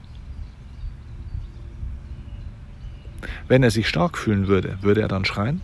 Wenn 3.47 3.63
er 3.63 3.71
sich 3.71 3.89
stark 3.89 4.19
fühlen 4.19 4.49
würde, 4.49 4.79
würde 4.83 5.01
er 5.01 5.09
dann 5.09 5.25
schreien? 5.25 5.63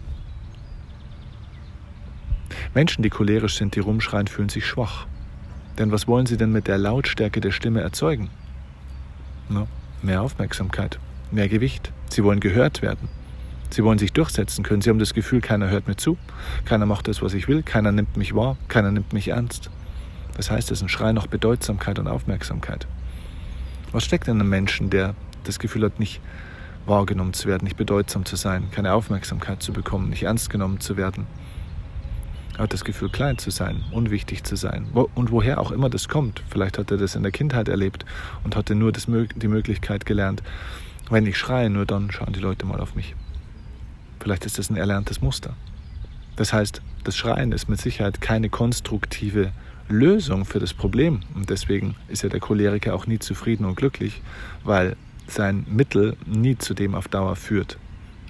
Menschen, 2.72 3.02
die 3.02 3.10
cholerisch 3.10 3.56
sind, 3.56 3.76
die 3.76 3.80
rumschreien, 3.80 4.26
fühlen 4.26 4.48
sich 4.48 4.66
schwach. 4.66 5.06
Denn 5.78 5.90
was 5.90 6.06
wollen 6.06 6.26
sie 6.26 6.36
denn 6.36 6.52
mit 6.52 6.68
der 6.68 6.78
Lautstärke 6.78 7.40
der 7.40 7.50
Stimme 7.50 7.80
erzeugen? 7.80 8.30
Na, 9.48 9.66
mehr 10.02 10.22
Aufmerksamkeit, 10.22 10.98
mehr 11.30 11.48
Gewicht. 11.48 11.92
Sie 12.10 12.22
wollen 12.22 12.40
gehört 12.40 12.82
werden. 12.82 13.08
Sie 13.70 13.82
wollen 13.82 13.98
sich 13.98 14.12
durchsetzen 14.12 14.62
können. 14.62 14.82
Sie 14.82 14.90
haben 14.90 15.00
das 15.00 15.14
Gefühl, 15.14 15.40
keiner 15.40 15.68
hört 15.68 15.88
mir 15.88 15.96
zu, 15.96 16.16
keiner 16.64 16.86
macht 16.86 17.08
das, 17.08 17.22
was 17.22 17.34
ich 17.34 17.48
will, 17.48 17.62
keiner 17.62 17.90
nimmt 17.90 18.16
mich 18.16 18.34
wahr, 18.34 18.56
keiner 18.68 18.92
nimmt 18.92 19.12
mich 19.12 19.28
ernst. 19.28 19.68
Das 20.36 20.50
heißt, 20.50 20.70
es 20.70 20.78
ist 20.78 20.82
ein 20.82 20.88
Schrei 20.88 21.12
nach 21.12 21.26
Bedeutsamkeit 21.26 21.98
und 21.98 22.06
Aufmerksamkeit. 22.06 22.86
Was 23.90 24.04
steckt 24.04 24.28
in 24.28 24.40
einem 24.40 24.48
Menschen, 24.48 24.90
der 24.90 25.14
das 25.42 25.58
Gefühl 25.58 25.84
hat, 25.84 25.98
nicht 25.98 26.20
wahrgenommen 26.86 27.32
zu 27.32 27.48
werden, 27.48 27.64
nicht 27.64 27.76
bedeutsam 27.76 28.24
zu 28.24 28.36
sein, 28.36 28.70
keine 28.70 28.92
Aufmerksamkeit 28.92 29.62
zu 29.62 29.72
bekommen, 29.72 30.10
nicht 30.10 30.22
ernst 30.22 30.50
genommen 30.50 30.80
zu 30.80 30.96
werden? 30.96 31.26
Hat 32.58 32.72
das 32.72 32.84
Gefühl, 32.84 33.08
klein 33.08 33.38
zu 33.38 33.50
sein, 33.50 33.82
unwichtig 33.90 34.44
zu 34.44 34.54
sein. 34.56 34.86
Und 34.92 35.32
woher 35.32 35.60
auch 35.60 35.72
immer 35.72 35.90
das 35.90 36.08
kommt. 36.08 36.42
Vielleicht 36.48 36.78
hat 36.78 36.90
er 36.90 36.98
das 36.98 37.16
in 37.16 37.22
der 37.22 37.32
Kindheit 37.32 37.68
erlebt 37.68 38.04
und 38.44 38.54
hatte 38.54 38.74
nur 38.74 38.92
das, 38.92 39.06
die 39.06 39.48
Möglichkeit 39.48 40.06
gelernt, 40.06 40.42
wenn 41.10 41.26
ich 41.26 41.36
schreie, 41.36 41.68
nur 41.68 41.84
dann 41.84 42.10
schauen 42.10 42.32
die 42.32 42.40
Leute 42.40 42.64
mal 42.64 42.80
auf 42.80 42.94
mich. 42.94 43.14
Vielleicht 44.20 44.46
ist 44.46 44.58
das 44.58 44.70
ein 44.70 44.76
erlerntes 44.76 45.20
Muster. 45.20 45.54
Das 46.36 46.52
heißt, 46.52 46.80
das 47.04 47.16
Schreien 47.16 47.52
ist 47.52 47.68
mit 47.68 47.80
Sicherheit 47.80 48.20
keine 48.20 48.48
konstruktive 48.48 49.52
Lösung 49.88 50.44
für 50.44 50.60
das 50.60 50.72
Problem. 50.72 51.20
Und 51.34 51.50
deswegen 51.50 51.94
ist 52.08 52.22
ja 52.22 52.28
der 52.28 52.40
Choleriker 52.40 52.94
auch 52.94 53.06
nie 53.06 53.18
zufrieden 53.18 53.64
und 53.64 53.76
glücklich, 53.76 54.22
weil 54.64 54.96
sein 55.26 55.66
Mittel 55.68 56.16
nie 56.26 56.56
zu 56.56 56.74
dem 56.74 56.94
auf 56.94 57.08
Dauer 57.08 57.36
führt, 57.36 57.78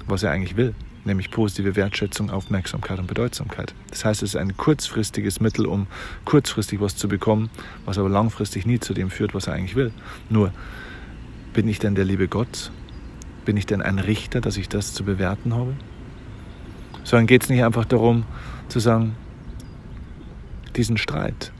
was 0.06 0.22
er 0.22 0.32
eigentlich 0.32 0.56
will, 0.56 0.74
nämlich 1.06 1.30
positive 1.30 1.76
Wertschätzung, 1.76 2.30
Aufmerksamkeit 2.30 2.98
und 2.98 3.06
Bedeutsamkeit. 3.06 3.74
Das 3.90 4.04
heißt, 4.04 4.22
es 4.22 4.30
ist 4.30 4.36
ein 4.36 4.56
kurzfristiges 4.56 5.40
Mittel, 5.40 5.66
um 5.66 5.86
kurzfristig 6.24 6.80
was 6.80 6.96
zu 6.96 7.08
bekommen, 7.08 7.50
was 7.84 7.98
aber 7.98 8.08
langfristig 8.08 8.66
nie 8.66 8.80
zu 8.80 8.94
dem 8.94 9.10
führt, 9.10 9.34
was 9.34 9.46
er 9.46 9.54
eigentlich 9.54 9.76
will. 9.76 9.92
Nur, 10.30 10.52
bin 11.52 11.68
ich 11.68 11.78
denn 11.78 11.94
der 11.94 12.04
liebe 12.04 12.28
Gott? 12.28 12.70
Bin 13.44 13.56
ich 13.56 13.66
denn 13.66 13.82
ein 13.82 13.98
Richter, 13.98 14.40
dass 14.40 14.56
ich 14.56 14.68
das 14.68 14.94
zu 14.94 15.04
bewerten 15.04 15.54
habe? 15.54 15.74
Sondern 17.04 17.26
geht 17.26 17.42
es 17.42 17.48
nicht 17.48 17.62
einfach 17.62 17.84
darum 17.84 18.24
zu 18.68 18.80
sagen, 18.80 19.14
diesen 20.76 20.96
Streit, 20.96 21.52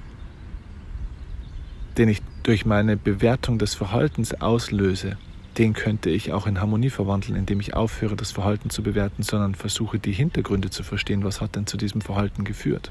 den 1.99 2.09
ich 2.09 2.23
durch 2.43 2.67
meine 2.67 2.97
Bewertung 2.97 3.59
des 3.59 3.75
Verhaltens 3.75 4.35
auslöse, 4.41 5.17
den 5.59 5.73
könnte 5.73 6.11
ich 6.11 6.33
auch 6.33 6.47
in 6.47 6.61
Harmonie 6.61 6.91
verwandeln, 6.91 7.37
indem 7.37 7.61
ich 7.61 7.75
aufhöre, 7.75 8.17
das 8.17 8.33
Verhalten 8.33 8.71
zu 8.71 8.83
bewerten, 8.83 9.23
sondern 9.23 9.55
versuche, 9.55 9.99
die 9.99 10.13
Hintergründe 10.13 10.71
zu 10.71 10.83
verstehen, 10.83 11.25
was 11.25 11.41
hat 11.41 11.57
denn 11.57 11.67
zu 11.67 11.77
diesem 11.77 12.01
Verhalten 12.01 12.45
geführt, 12.45 12.91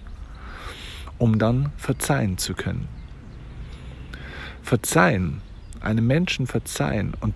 um 1.18 1.40
dann 1.40 1.72
verzeihen 1.78 2.38
zu 2.38 2.54
können. 2.54 2.88
Verzeihen, 4.62 5.42
einem 5.82 6.08
Menschen 6.08 6.48
verzeihen 6.48 7.14
und 7.20 7.34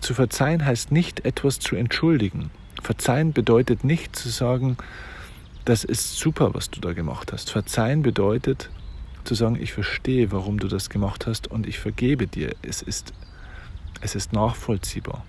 zu 0.00 0.14
verzeihen 0.14 0.64
heißt 0.64 0.90
nicht 0.90 1.24
etwas 1.24 1.58
zu 1.58 1.76
entschuldigen. 1.76 2.50
Verzeihen 2.82 3.32
bedeutet 3.32 3.84
nicht 3.84 4.16
zu 4.16 4.28
sagen, 4.28 4.76
das 5.64 5.84
ist 5.84 6.18
super, 6.18 6.54
was 6.54 6.70
du 6.70 6.80
da 6.80 6.92
gemacht 6.92 7.32
hast. 7.32 7.50
Verzeihen 7.50 8.02
bedeutet 8.02 8.70
zu 9.24 9.34
sagen, 9.34 9.56
ich 9.60 9.72
verstehe, 9.72 10.32
warum 10.32 10.58
du 10.58 10.68
das 10.68 10.90
gemacht 10.90 11.26
hast 11.26 11.50
und 11.50 11.66
ich 11.66 11.78
vergebe 11.78 12.26
dir. 12.26 12.54
Es 12.62 12.82
ist, 12.82 13.14
es 14.04 14.14
ist 14.14 14.34
nachvollziehbar. 14.34 15.24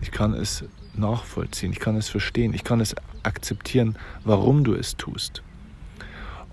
Ich 0.00 0.12
kann 0.12 0.32
es 0.32 0.64
nachvollziehen, 0.94 1.72
ich 1.72 1.80
kann 1.80 1.96
es 1.96 2.08
verstehen, 2.08 2.54
ich 2.54 2.62
kann 2.62 2.80
es 2.80 2.94
akzeptieren, 3.24 3.96
warum 4.24 4.62
du 4.62 4.74
es 4.74 4.96
tust. 4.96 5.42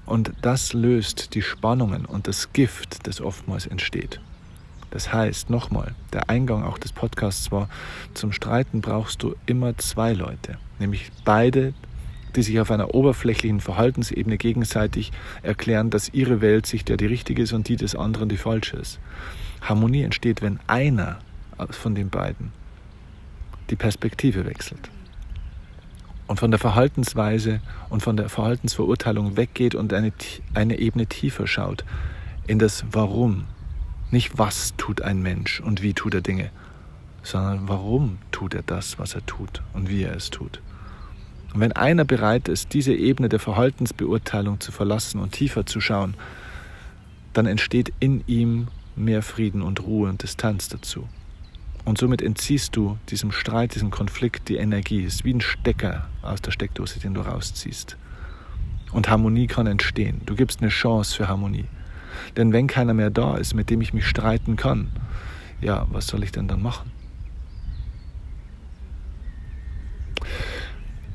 Und 0.07 0.31
das 0.41 0.73
löst 0.73 1.35
die 1.35 1.43
Spannungen 1.43 2.05
und 2.05 2.27
das 2.27 2.53
Gift, 2.53 3.05
das 3.07 3.21
oftmals 3.21 3.67
entsteht. 3.67 4.19
Das 4.89 5.13
heißt, 5.13 5.51
nochmal, 5.51 5.93
der 6.11 6.29
Eingang 6.29 6.63
auch 6.63 6.79
des 6.79 6.91
Podcasts 6.91 7.51
war, 7.51 7.69
zum 8.15 8.31
Streiten 8.31 8.81
brauchst 8.81 9.21
du 9.21 9.35
immer 9.45 9.77
zwei 9.77 10.13
Leute, 10.13 10.57
nämlich 10.79 11.11
beide 11.23 11.75
die 12.35 12.43
sich 12.43 12.59
auf 12.59 12.69
einer 12.69 12.93
oberflächlichen 12.93 13.61
Verhaltensebene 13.61 14.37
gegenseitig 14.37 15.13
erklären, 15.41 15.89
dass 15.89 16.09
ihre 16.09 16.41
Weltsicht 16.41 16.89
ja 16.89 16.97
die 16.97 17.05
richtige 17.05 17.41
ist 17.41 17.53
und 17.53 17.69
die 17.69 17.77
des 17.77 17.95
anderen 17.95 18.27
die 18.27 18.35
falsche 18.35 18.75
ist. 18.75 18.99
Harmonie 19.67 20.03
entsteht, 20.03 20.41
wenn 20.41 20.59
einer 20.67 21.19
von 21.71 21.95
den 21.95 22.09
beiden 22.09 22.51
die 23.69 23.75
Perspektive 23.75 24.45
wechselt 24.45 24.89
und 26.27 26.39
von 26.39 26.51
der 26.51 26.59
Verhaltensweise 26.59 27.61
und 27.89 28.01
von 28.01 28.17
der 28.17 28.29
Verhaltensverurteilung 28.29 29.37
weggeht 29.37 29.75
und 29.75 29.93
eine, 29.93 30.11
eine 30.53 30.79
Ebene 30.79 31.07
tiefer 31.07 31.47
schaut 31.47 31.85
in 32.47 32.59
das 32.59 32.85
Warum. 32.91 33.45
Nicht 34.11 34.37
was 34.37 34.75
tut 34.77 35.01
ein 35.01 35.21
Mensch 35.21 35.59
und 35.59 35.81
wie 35.81 35.93
tut 35.93 36.13
er 36.13 36.21
Dinge, 36.21 36.51
sondern 37.23 37.67
warum 37.67 38.19
tut 38.31 38.53
er 38.53 38.63
das, 38.63 38.99
was 38.99 39.15
er 39.15 39.25
tut 39.25 39.61
und 39.73 39.89
wie 39.89 40.03
er 40.03 40.15
es 40.15 40.29
tut. 40.29 40.61
Und 41.53 41.59
wenn 41.59 41.71
einer 41.71 42.05
bereit 42.05 42.47
ist, 42.47 42.73
diese 42.73 42.93
Ebene 42.93 43.29
der 43.29 43.39
Verhaltensbeurteilung 43.39 44.59
zu 44.59 44.71
verlassen 44.71 45.19
und 45.19 45.31
tiefer 45.31 45.65
zu 45.65 45.81
schauen, 45.81 46.15
dann 47.33 47.45
entsteht 47.45 47.93
in 47.99 48.23
ihm 48.27 48.67
mehr 48.95 49.21
Frieden 49.21 49.61
und 49.61 49.83
Ruhe 49.83 50.09
und 50.09 50.23
Distanz 50.23 50.69
dazu. 50.69 51.07
Und 51.83 51.99
somit 51.99 52.21
entziehst 52.21 52.75
du 52.75 52.97
diesem 53.09 53.31
Streit, 53.31 53.75
diesem 53.75 53.91
Konflikt 53.91 54.49
die 54.49 54.55
Energie. 54.55 55.05
Es 55.05 55.15
ist 55.15 55.25
wie 55.25 55.33
ein 55.33 55.41
Stecker 55.41 56.07
aus 56.23 56.41
der 56.41 56.51
Steckdose, 56.51 56.99
den 56.99 57.13
du 57.13 57.21
rausziehst. 57.21 57.97
Und 58.91 59.09
Harmonie 59.09 59.47
kann 59.47 59.67
entstehen. 59.67 60.21
Du 60.25 60.35
gibst 60.35 60.61
eine 60.61 60.69
Chance 60.69 61.15
für 61.15 61.27
Harmonie. 61.27 61.65
Denn 62.37 62.53
wenn 62.53 62.67
keiner 62.67 62.93
mehr 62.93 63.11
da 63.11 63.37
ist, 63.37 63.53
mit 63.53 63.69
dem 63.69 63.81
ich 63.81 63.93
mich 63.93 64.07
streiten 64.07 64.55
kann, 64.55 64.91
ja, 65.61 65.85
was 65.91 66.07
soll 66.07 66.23
ich 66.23 66.31
denn 66.31 66.47
dann 66.47 66.61
machen? 66.61 66.91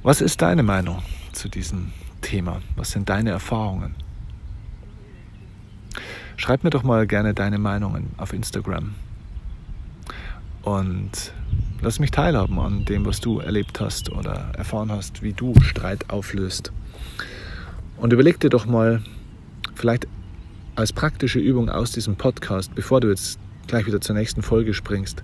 Was 0.02 0.20
ist 0.20 0.40
deine 0.40 0.62
Meinung 0.62 1.02
zu 1.32 1.48
diesem 1.48 1.92
Thema? 2.20 2.62
Was 2.76 2.92
sind 2.92 3.08
deine 3.08 3.30
Erfahrungen? 3.30 3.94
Schreib 6.40 6.64
mir 6.64 6.70
doch 6.70 6.84
mal 6.84 7.06
gerne 7.06 7.34
deine 7.34 7.58
Meinungen 7.58 8.12
auf 8.16 8.32
Instagram 8.32 8.94
und 10.62 11.34
lass 11.82 11.98
mich 11.98 12.12
teilhaben 12.12 12.58
an 12.58 12.86
dem, 12.86 13.04
was 13.04 13.20
du 13.20 13.40
erlebt 13.40 13.78
hast 13.78 14.10
oder 14.10 14.50
erfahren 14.56 14.90
hast, 14.90 15.22
wie 15.22 15.34
du 15.34 15.52
Streit 15.60 16.08
auflöst. 16.08 16.72
Und 17.98 18.14
überleg 18.14 18.40
dir 18.40 18.48
doch 18.48 18.64
mal, 18.64 19.02
vielleicht 19.74 20.08
als 20.76 20.94
praktische 20.94 21.38
Übung 21.38 21.68
aus 21.68 21.92
diesem 21.92 22.16
Podcast, 22.16 22.74
bevor 22.74 23.02
du 23.02 23.10
jetzt 23.10 23.38
gleich 23.66 23.84
wieder 23.84 24.00
zur 24.00 24.14
nächsten 24.14 24.40
Folge 24.40 24.72
springst, 24.72 25.22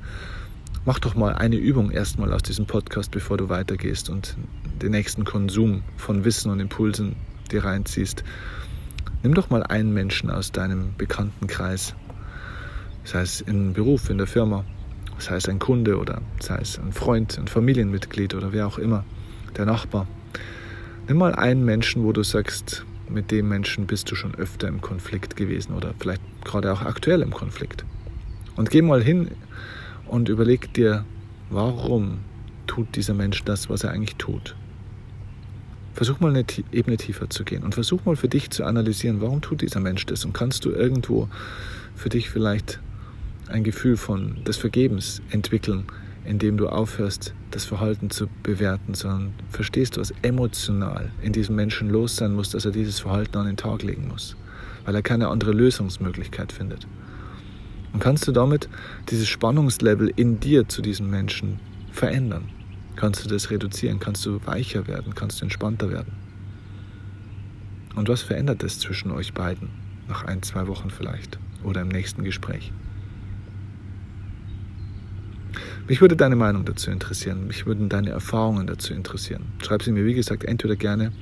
mach 0.84 0.98
doch 0.98 1.14
mal 1.14 1.34
eine 1.34 1.56
Übung 1.56 1.92
erstmal 1.92 2.30
aus 2.30 2.42
diesem 2.42 2.66
Podcast, 2.66 3.10
bevor 3.10 3.38
du 3.38 3.48
weitergehst 3.48 4.10
und 4.10 4.36
den 4.82 4.90
nächsten 4.90 5.24
Konsum 5.24 5.82
von 5.96 6.26
Wissen 6.26 6.50
und 6.50 6.60
Impulsen 6.60 7.16
dir 7.50 7.64
reinziehst. 7.64 8.22
Nimm 9.26 9.34
doch 9.34 9.50
mal 9.50 9.64
einen 9.64 9.92
Menschen 9.92 10.30
aus 10.30 10.52
deinem 10.52 10.94
Bekanntenkreis, 10.96 11.96
sei 13.02 13.22
es 13.22 13.40
im 13.40 13.72
Beruf, 13.72 14.08
in 14.08 14.18
der 14.18 14.28
Firma, 14.28 14.64
sei 15.18 15.34
es 15.34 15.48
ein 15.48 15.58
Kunde 15.58 15.98
oder 15.98 16.22
sei 16.38 16.58
es 16.58 16.78
ein 16.78 16.92
Freund, 16.92 17.36
ein 17.36 17.48
Familienmitglied 17.48 18.36
oder 18.36 18.52
wer 18.52 18.68
auch 18.68 18.78
immer, 18.78 19.04
der 19.56 19.66
Nachbar. 19.66 20.06
Nimm 21.08 21.16
mal 21.16 21.34
einen 21.34 21.64
Menschen, 21.64 22.04
wo 22.04 22.12
du 22.12 22.22
sagst, 22.22 22.86
mit 23.08 23.32
dem 23.32 23.48
Menschen 23.48 23.88
bist 23.88 24.08
du 24.12 24.14
schon 24.14 24.36
öfter 24.36 24.68
im 24.68 24.80
Konflikt 24.80 25.34
gewesen 25.34 25.72
oder 25.72 25.92
vielleicht 25.98 26.22
gerade 26.44 26.72
auch 26.72 26.82
aktuell 26.82 27.22
im 27.22 27.32
Konflikt. 27.32 27.84
Und 28.54 28.70
geh 28.70 28.80
mal 28.80 29.02
hin 29.02 29.32
und 30.06 30.28
überleg 30.28 30.72
dir, 30.72 31.04
warum 31.50 32.18
tut 32.68 32.94
dieser 32.94 33.14
Mensch 33.14 33.42
das, 33.42 33.68
was 33.68 33.82
er 33.82 33.90
eigentlich 33.90 34.14
tut. 34.14 34.54
Versuch 35.96 36.20
mal 36.20 36.28
eine 36.28 36.44
Ebene 36.72 36.98
tiefer 36.98 37.30
zu 37.30 37.42
gehen 37.42 37.62
und 37.62 37.74
versuch 37.74 38.04
mal 38.04 38.16
für 38.16 38.28
dich 38.28 38.50
zu 38.50 38.64
analysieren, 38.64 39.22
warum 39.22 39.40
tut 39.40 39.62
dieser 39.62 39.80
Mensch 39.80 40.04
das 40.04 40.26
und 40.26 40.34
kannst 40.34 40.66
du 40.66 40.70
irgendwo 40.70 41.26
für 41.94 42.10
dich 42.10 42.28
vielleicht 42.28 42.80
ein 43.48 43.64
Gefühl 43.64 43.96
von 43.96 44.44
des 44.44 44.58
Vergebens 44.58 45.22
entwickeln, 45.30 45.84
indem 46.26 46.58
du 46.58 46.68
aufhörst, 46.68 47.32
das 47.50 47.64
Verhalten 47.64 48.10
zu 48.10 48.28
bewerten, 48.42 48.92
sondern 48.92 49.32
verstehst, 49.48 49.96
was 49.96 50.12
emotional 50.20 51.10
in 51.22 51.32
diesem 51.32 51.56
Menschen 51.56 51.88
los 51.88 52.16
sein 52.16 52.34
muss, 52.34 52.50
dass 52.50 52.66
er 52.66 52.72
dieses 52.72 53.00
Verhalten 53.00 53.38
an 53.38 53.46
den 53.46 53.56
Tag 53.56 53.82
legen 53.82 54.06
muss, 54.06 54.36
weil 54.84 54.94
er 54.94 55.02
keine 55.02 55.28
andere 55.28 55.52
Lösungsmöglichkeit 55.52 56.52
findet. 56.52 56.86
Und 57.94 58.00
kannst 58.00 58.28
du 58.28 58.32
damit 58.32 58.68
dieses 59.08 59.28
Spannungslevel 59.28 60.12
in 60.14 60.40
dir 60.40 60.68
zu 60.68 60.82
diesem 60.82 61.08
Menschen 61.08 61.58
verändern? 61.90 62.50
Kannst 62.96 63.24
du 63.24 63.28
das 63.28 63.50
reduzieren? 63.50 64.00
Kannst 64.00 64.24
du 64.24 64.40
weicher 64.46 64.86
werden? 64.86 65.14
Kannst 65.14 65.40
du 65.40 65.44
entspannter 65.44 65.90
werden? 65.90 66.12
Und 67.94 68.08
was 68.08 68.22
verändert 68.22 68.62
es 68.62 68.78
zwischen 68.78 69.10
euch 69.10 69.34
beiden? 69.34 69.68
Nach 70.08 70.24
ein, 70.24 70.42
zwei 70.42 70.66
Wochen 70.66 70.90
vielleicht 70.90 71.38
oder 71.62 71.82
im 71.82 71.88
nächsten 71.88 72.24
Gespräch? 72.24 72.72
Mich 75.88 76.00
würde 76.00 76.16
deine 76.16 76.36
Meinung 76.36 76.64
dazu 76.64 76.90
interessieren. 76.90 77.46
Mich 77.46 77.66
würden 77.66 77.88
deine 77.88 78.10
Erfahrungen 78.10 78.66
dazu 78.66 78.92
interessieren. 78.92 79.44
Schreib 79.62 79.82
sie 79.82 79.92
mir, 79.92 80.04
wie 80.04 80.14
gesagt, 80.14 80.44
entweder 80.44 80.76
gerne 80.76 81.12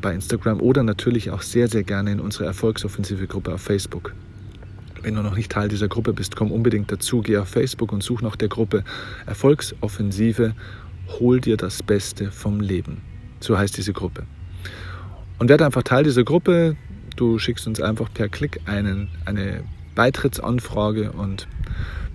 bei 0.00 0.14
Instagram 0.14 0.60
oder 0.60 0.82
natürlich 0.82 1.30
auch 1.30 1.42
sehr, 1.42 1.68
sehr 1.68 1.82
gerne 1.82 2.12
in 2.12 2.20
unsere 2.20 2.44
Erfolgsoffensive 2.44 3.26
Gruppe 3.26 3.52
auf 3.54 3.62
Facebook. 3.62 4.14
Wenn 5.02 5.14
du 5.14 5.22
noch 5.22 5.36
nicht 5.36 5.52
Teil 5.52 5.68
dieser 5.68 5.88
Gruppe 5.88 6.12
bist, 6.12 6.36
komm 6.36 6.50
unbedingt 6.50 6.90
dazu. 6.90 7.20
Geh 7.20 7.36
auf 7.38 7.48
Facebook 7.48 7.92
und 7.92 8.02
such 8.02 8.22
nach 8.22 8.36
der 8.36 8.48
Gruppe 8.48 8.84
Erfolgsoffensive. 9.26 10.54
Hol 11.20 11.40
dir 11.40 11.56
das 11.56 11.82
Beste 11.82 12.30
vom 12.30 12.60
Leben. 12.60 13.02
So 13.40 13.56
heißt 13.56 13.76
diese 13.76 13.92
Gruppe. 13.92 14.24
Und 15.38 15.48
werde 15.48 15.64
einfach 15.64 15.82
Teil 15.82 16.04
dieser 16.04 16.24
Gruppe. 16.24 16.76
Du 17.16 17.38
schickst 17.38 17.66
uns 17.66 17.80
einfach 17.80 18.12
per 18.12 18.28
Klick 18.28 18.60
einen, 18.66 19.08
eine 19.24 19.62
Beitrittsanfrage 19.94 21.12
und 21.12 21.48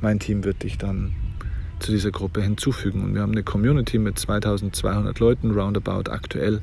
mein 0.01 0.19
Team 0.19 0.43
wird 0.43 0.63
dich 0.63 0.77
dann 0.77 1.13
zu 1.79 1.91
dieser 1.91 2.11
Gruppe 2.11 2.41
hinzufügen. 2.41 3.03
Und 3.03 3.13
wir 3.13 3.21
haben 3.21 3.31
eine 3.31 3.43
Community 3.43 3.99
mit 3.99 4.17
2200 4.17 5.19
Leuten 5.19 5.51
roundabout 5.51 6.09
aktuell. 6.09 6.61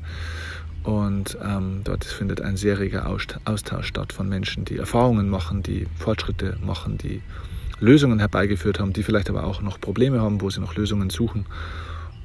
Und 0.83 1.37
ähm, 1.43 1.81
dort 1.83 2.05
findet 2.05 2.41
ein 2.41 2.57
sehr 2.57 2.79
reger 2.79 3.07
Austausch 3.07 3.87
statt 3.87 4.13
von 4.13 4.27
Menschen, 4.27 4.65
die 4.65 4.77
Erfahrungen 4.77 5.29
machen, 5.29 5.61
die 5.61 5.85
Fortschritte 5.95 6.57
machen, 6.63 6.97
die 6.97 7.21
Lösungen 7.79 8.19
herbeigeführt 8.19 8.79
haben, 8.79 8.93
die 8.93 9.03
vielleicht 9.03 9.29
aber 9.29 9.43
auch 9.43 9.61
noch 9.61 9.79
Probleme 9.79 10.21
haben, 10.21 10.41
wo 10.41 10.49
sie 10.49 10.59
noch 10.59 10.75
Lösungen 10.75 11.09
suchen. 11.09 11.45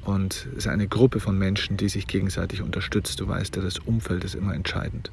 Und 0.03 0.47
es 0.51 0.65
ist 0.65 0.67
eine 0.67 0.87
Gruppe 0.87 1.19
von 1.19 1.37
Menschen, 1.37 1.77
die 1.77 1.89
sich 1.89 2.07
gegenseitig 2.07 2.61
unterstützt. 2.61 3.19
Du 3.19 3.27
weißt 3.27 3.57
ja, 3.57 3.61
das 3.61 3.77
Umfeld 3.79 4.23
ist 4.23 4.35
immer 4.35 4.55
entscheidend 4.55 5.11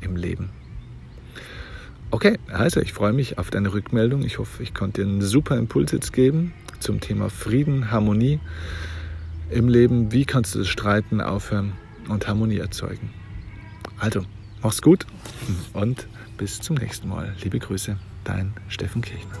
im 0.00 0.16
Leben. 0.16 0.50
Okay, 2.10 2.38
also 2.48 2.80
ich 2.80 2.92
freue 2.92 3.12
mich 3.12 3.38
auf 3.38 3.50
deine 3.50 3.72
Rückmeldung. 3.72 4.22
Ich 4.22 4.38
hoffe, 4.38 4.62
ich 4.62 4.72
konnte 4.72 5.02
dir 5.02 5.08
einen 5.08 5.22
super 5.22 5.58
Impuls 5.58 5.92
jetzt 5.92 6.12
geben 6.12 6.54
zum 6.80 7.00
Thema 7.00 7.28
Frieden, 7.28 7.90
Harmonie 7.90 8.40
im 9.50 9.68
Leben. 9.68 10.12
Wie 10.12 10.24
kannst 10.24 10.54
du 10.54 10.60
das 10.60 10.68
Streiten 10.68 11.20
aufhören 11.20 11.72
und 12.08 12.26
Harmonie 12.26 12.58
erzeugen? 12.58 13.10
Also, 13.98 14.24
mach's 14.62 14.82
gut 14.82 15.06
und 15.72 16.06
bis 16.36 16.60
zum 16.60 16.76
nächsten 16.76 17.08
Mal. 17.08 17.34
Liebe 17.42 17.58
Grüße, 17.58 17.96
dein 18.24 18.54
Steffen 18.68 19.02
Kirchner. 19.02 19.38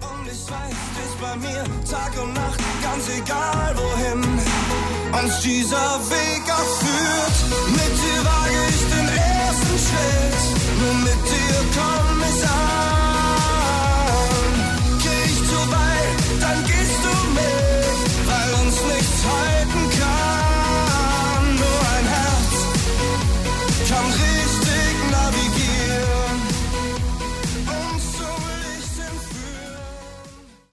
Und 0.00 0.26
ich 0.26 0.50
weiß, 0.50 0.76
bist 0.96 1.20
bei 1.20 1.36
mir 1.36 1.64
Tag 1.90 2.22
und 2.22 2.34
Nacht, 2.34 2.60
ganz 2.82 3.08
egal 3.16 3.76
wohin 3.76 4.24
uns 5.22 5.40
dieser 5.40 6.00
Weg 6.10 6.42
auch 6.50 6.72
führt. 6.80 7.36
Mit 7.70 7.94
dir 8.02 8.24
wage 8.24 8.60
ich 8.68 8.82
den 8.94 9.08
ersten 9.08 9.78
Schritt, 9.86 10.80
nur 10.80 10.94
mit 11.04 11.20
dir 11.30 11.58
komm 11.74 12.20
ich 12.20 12.48
an. 12.48 12.77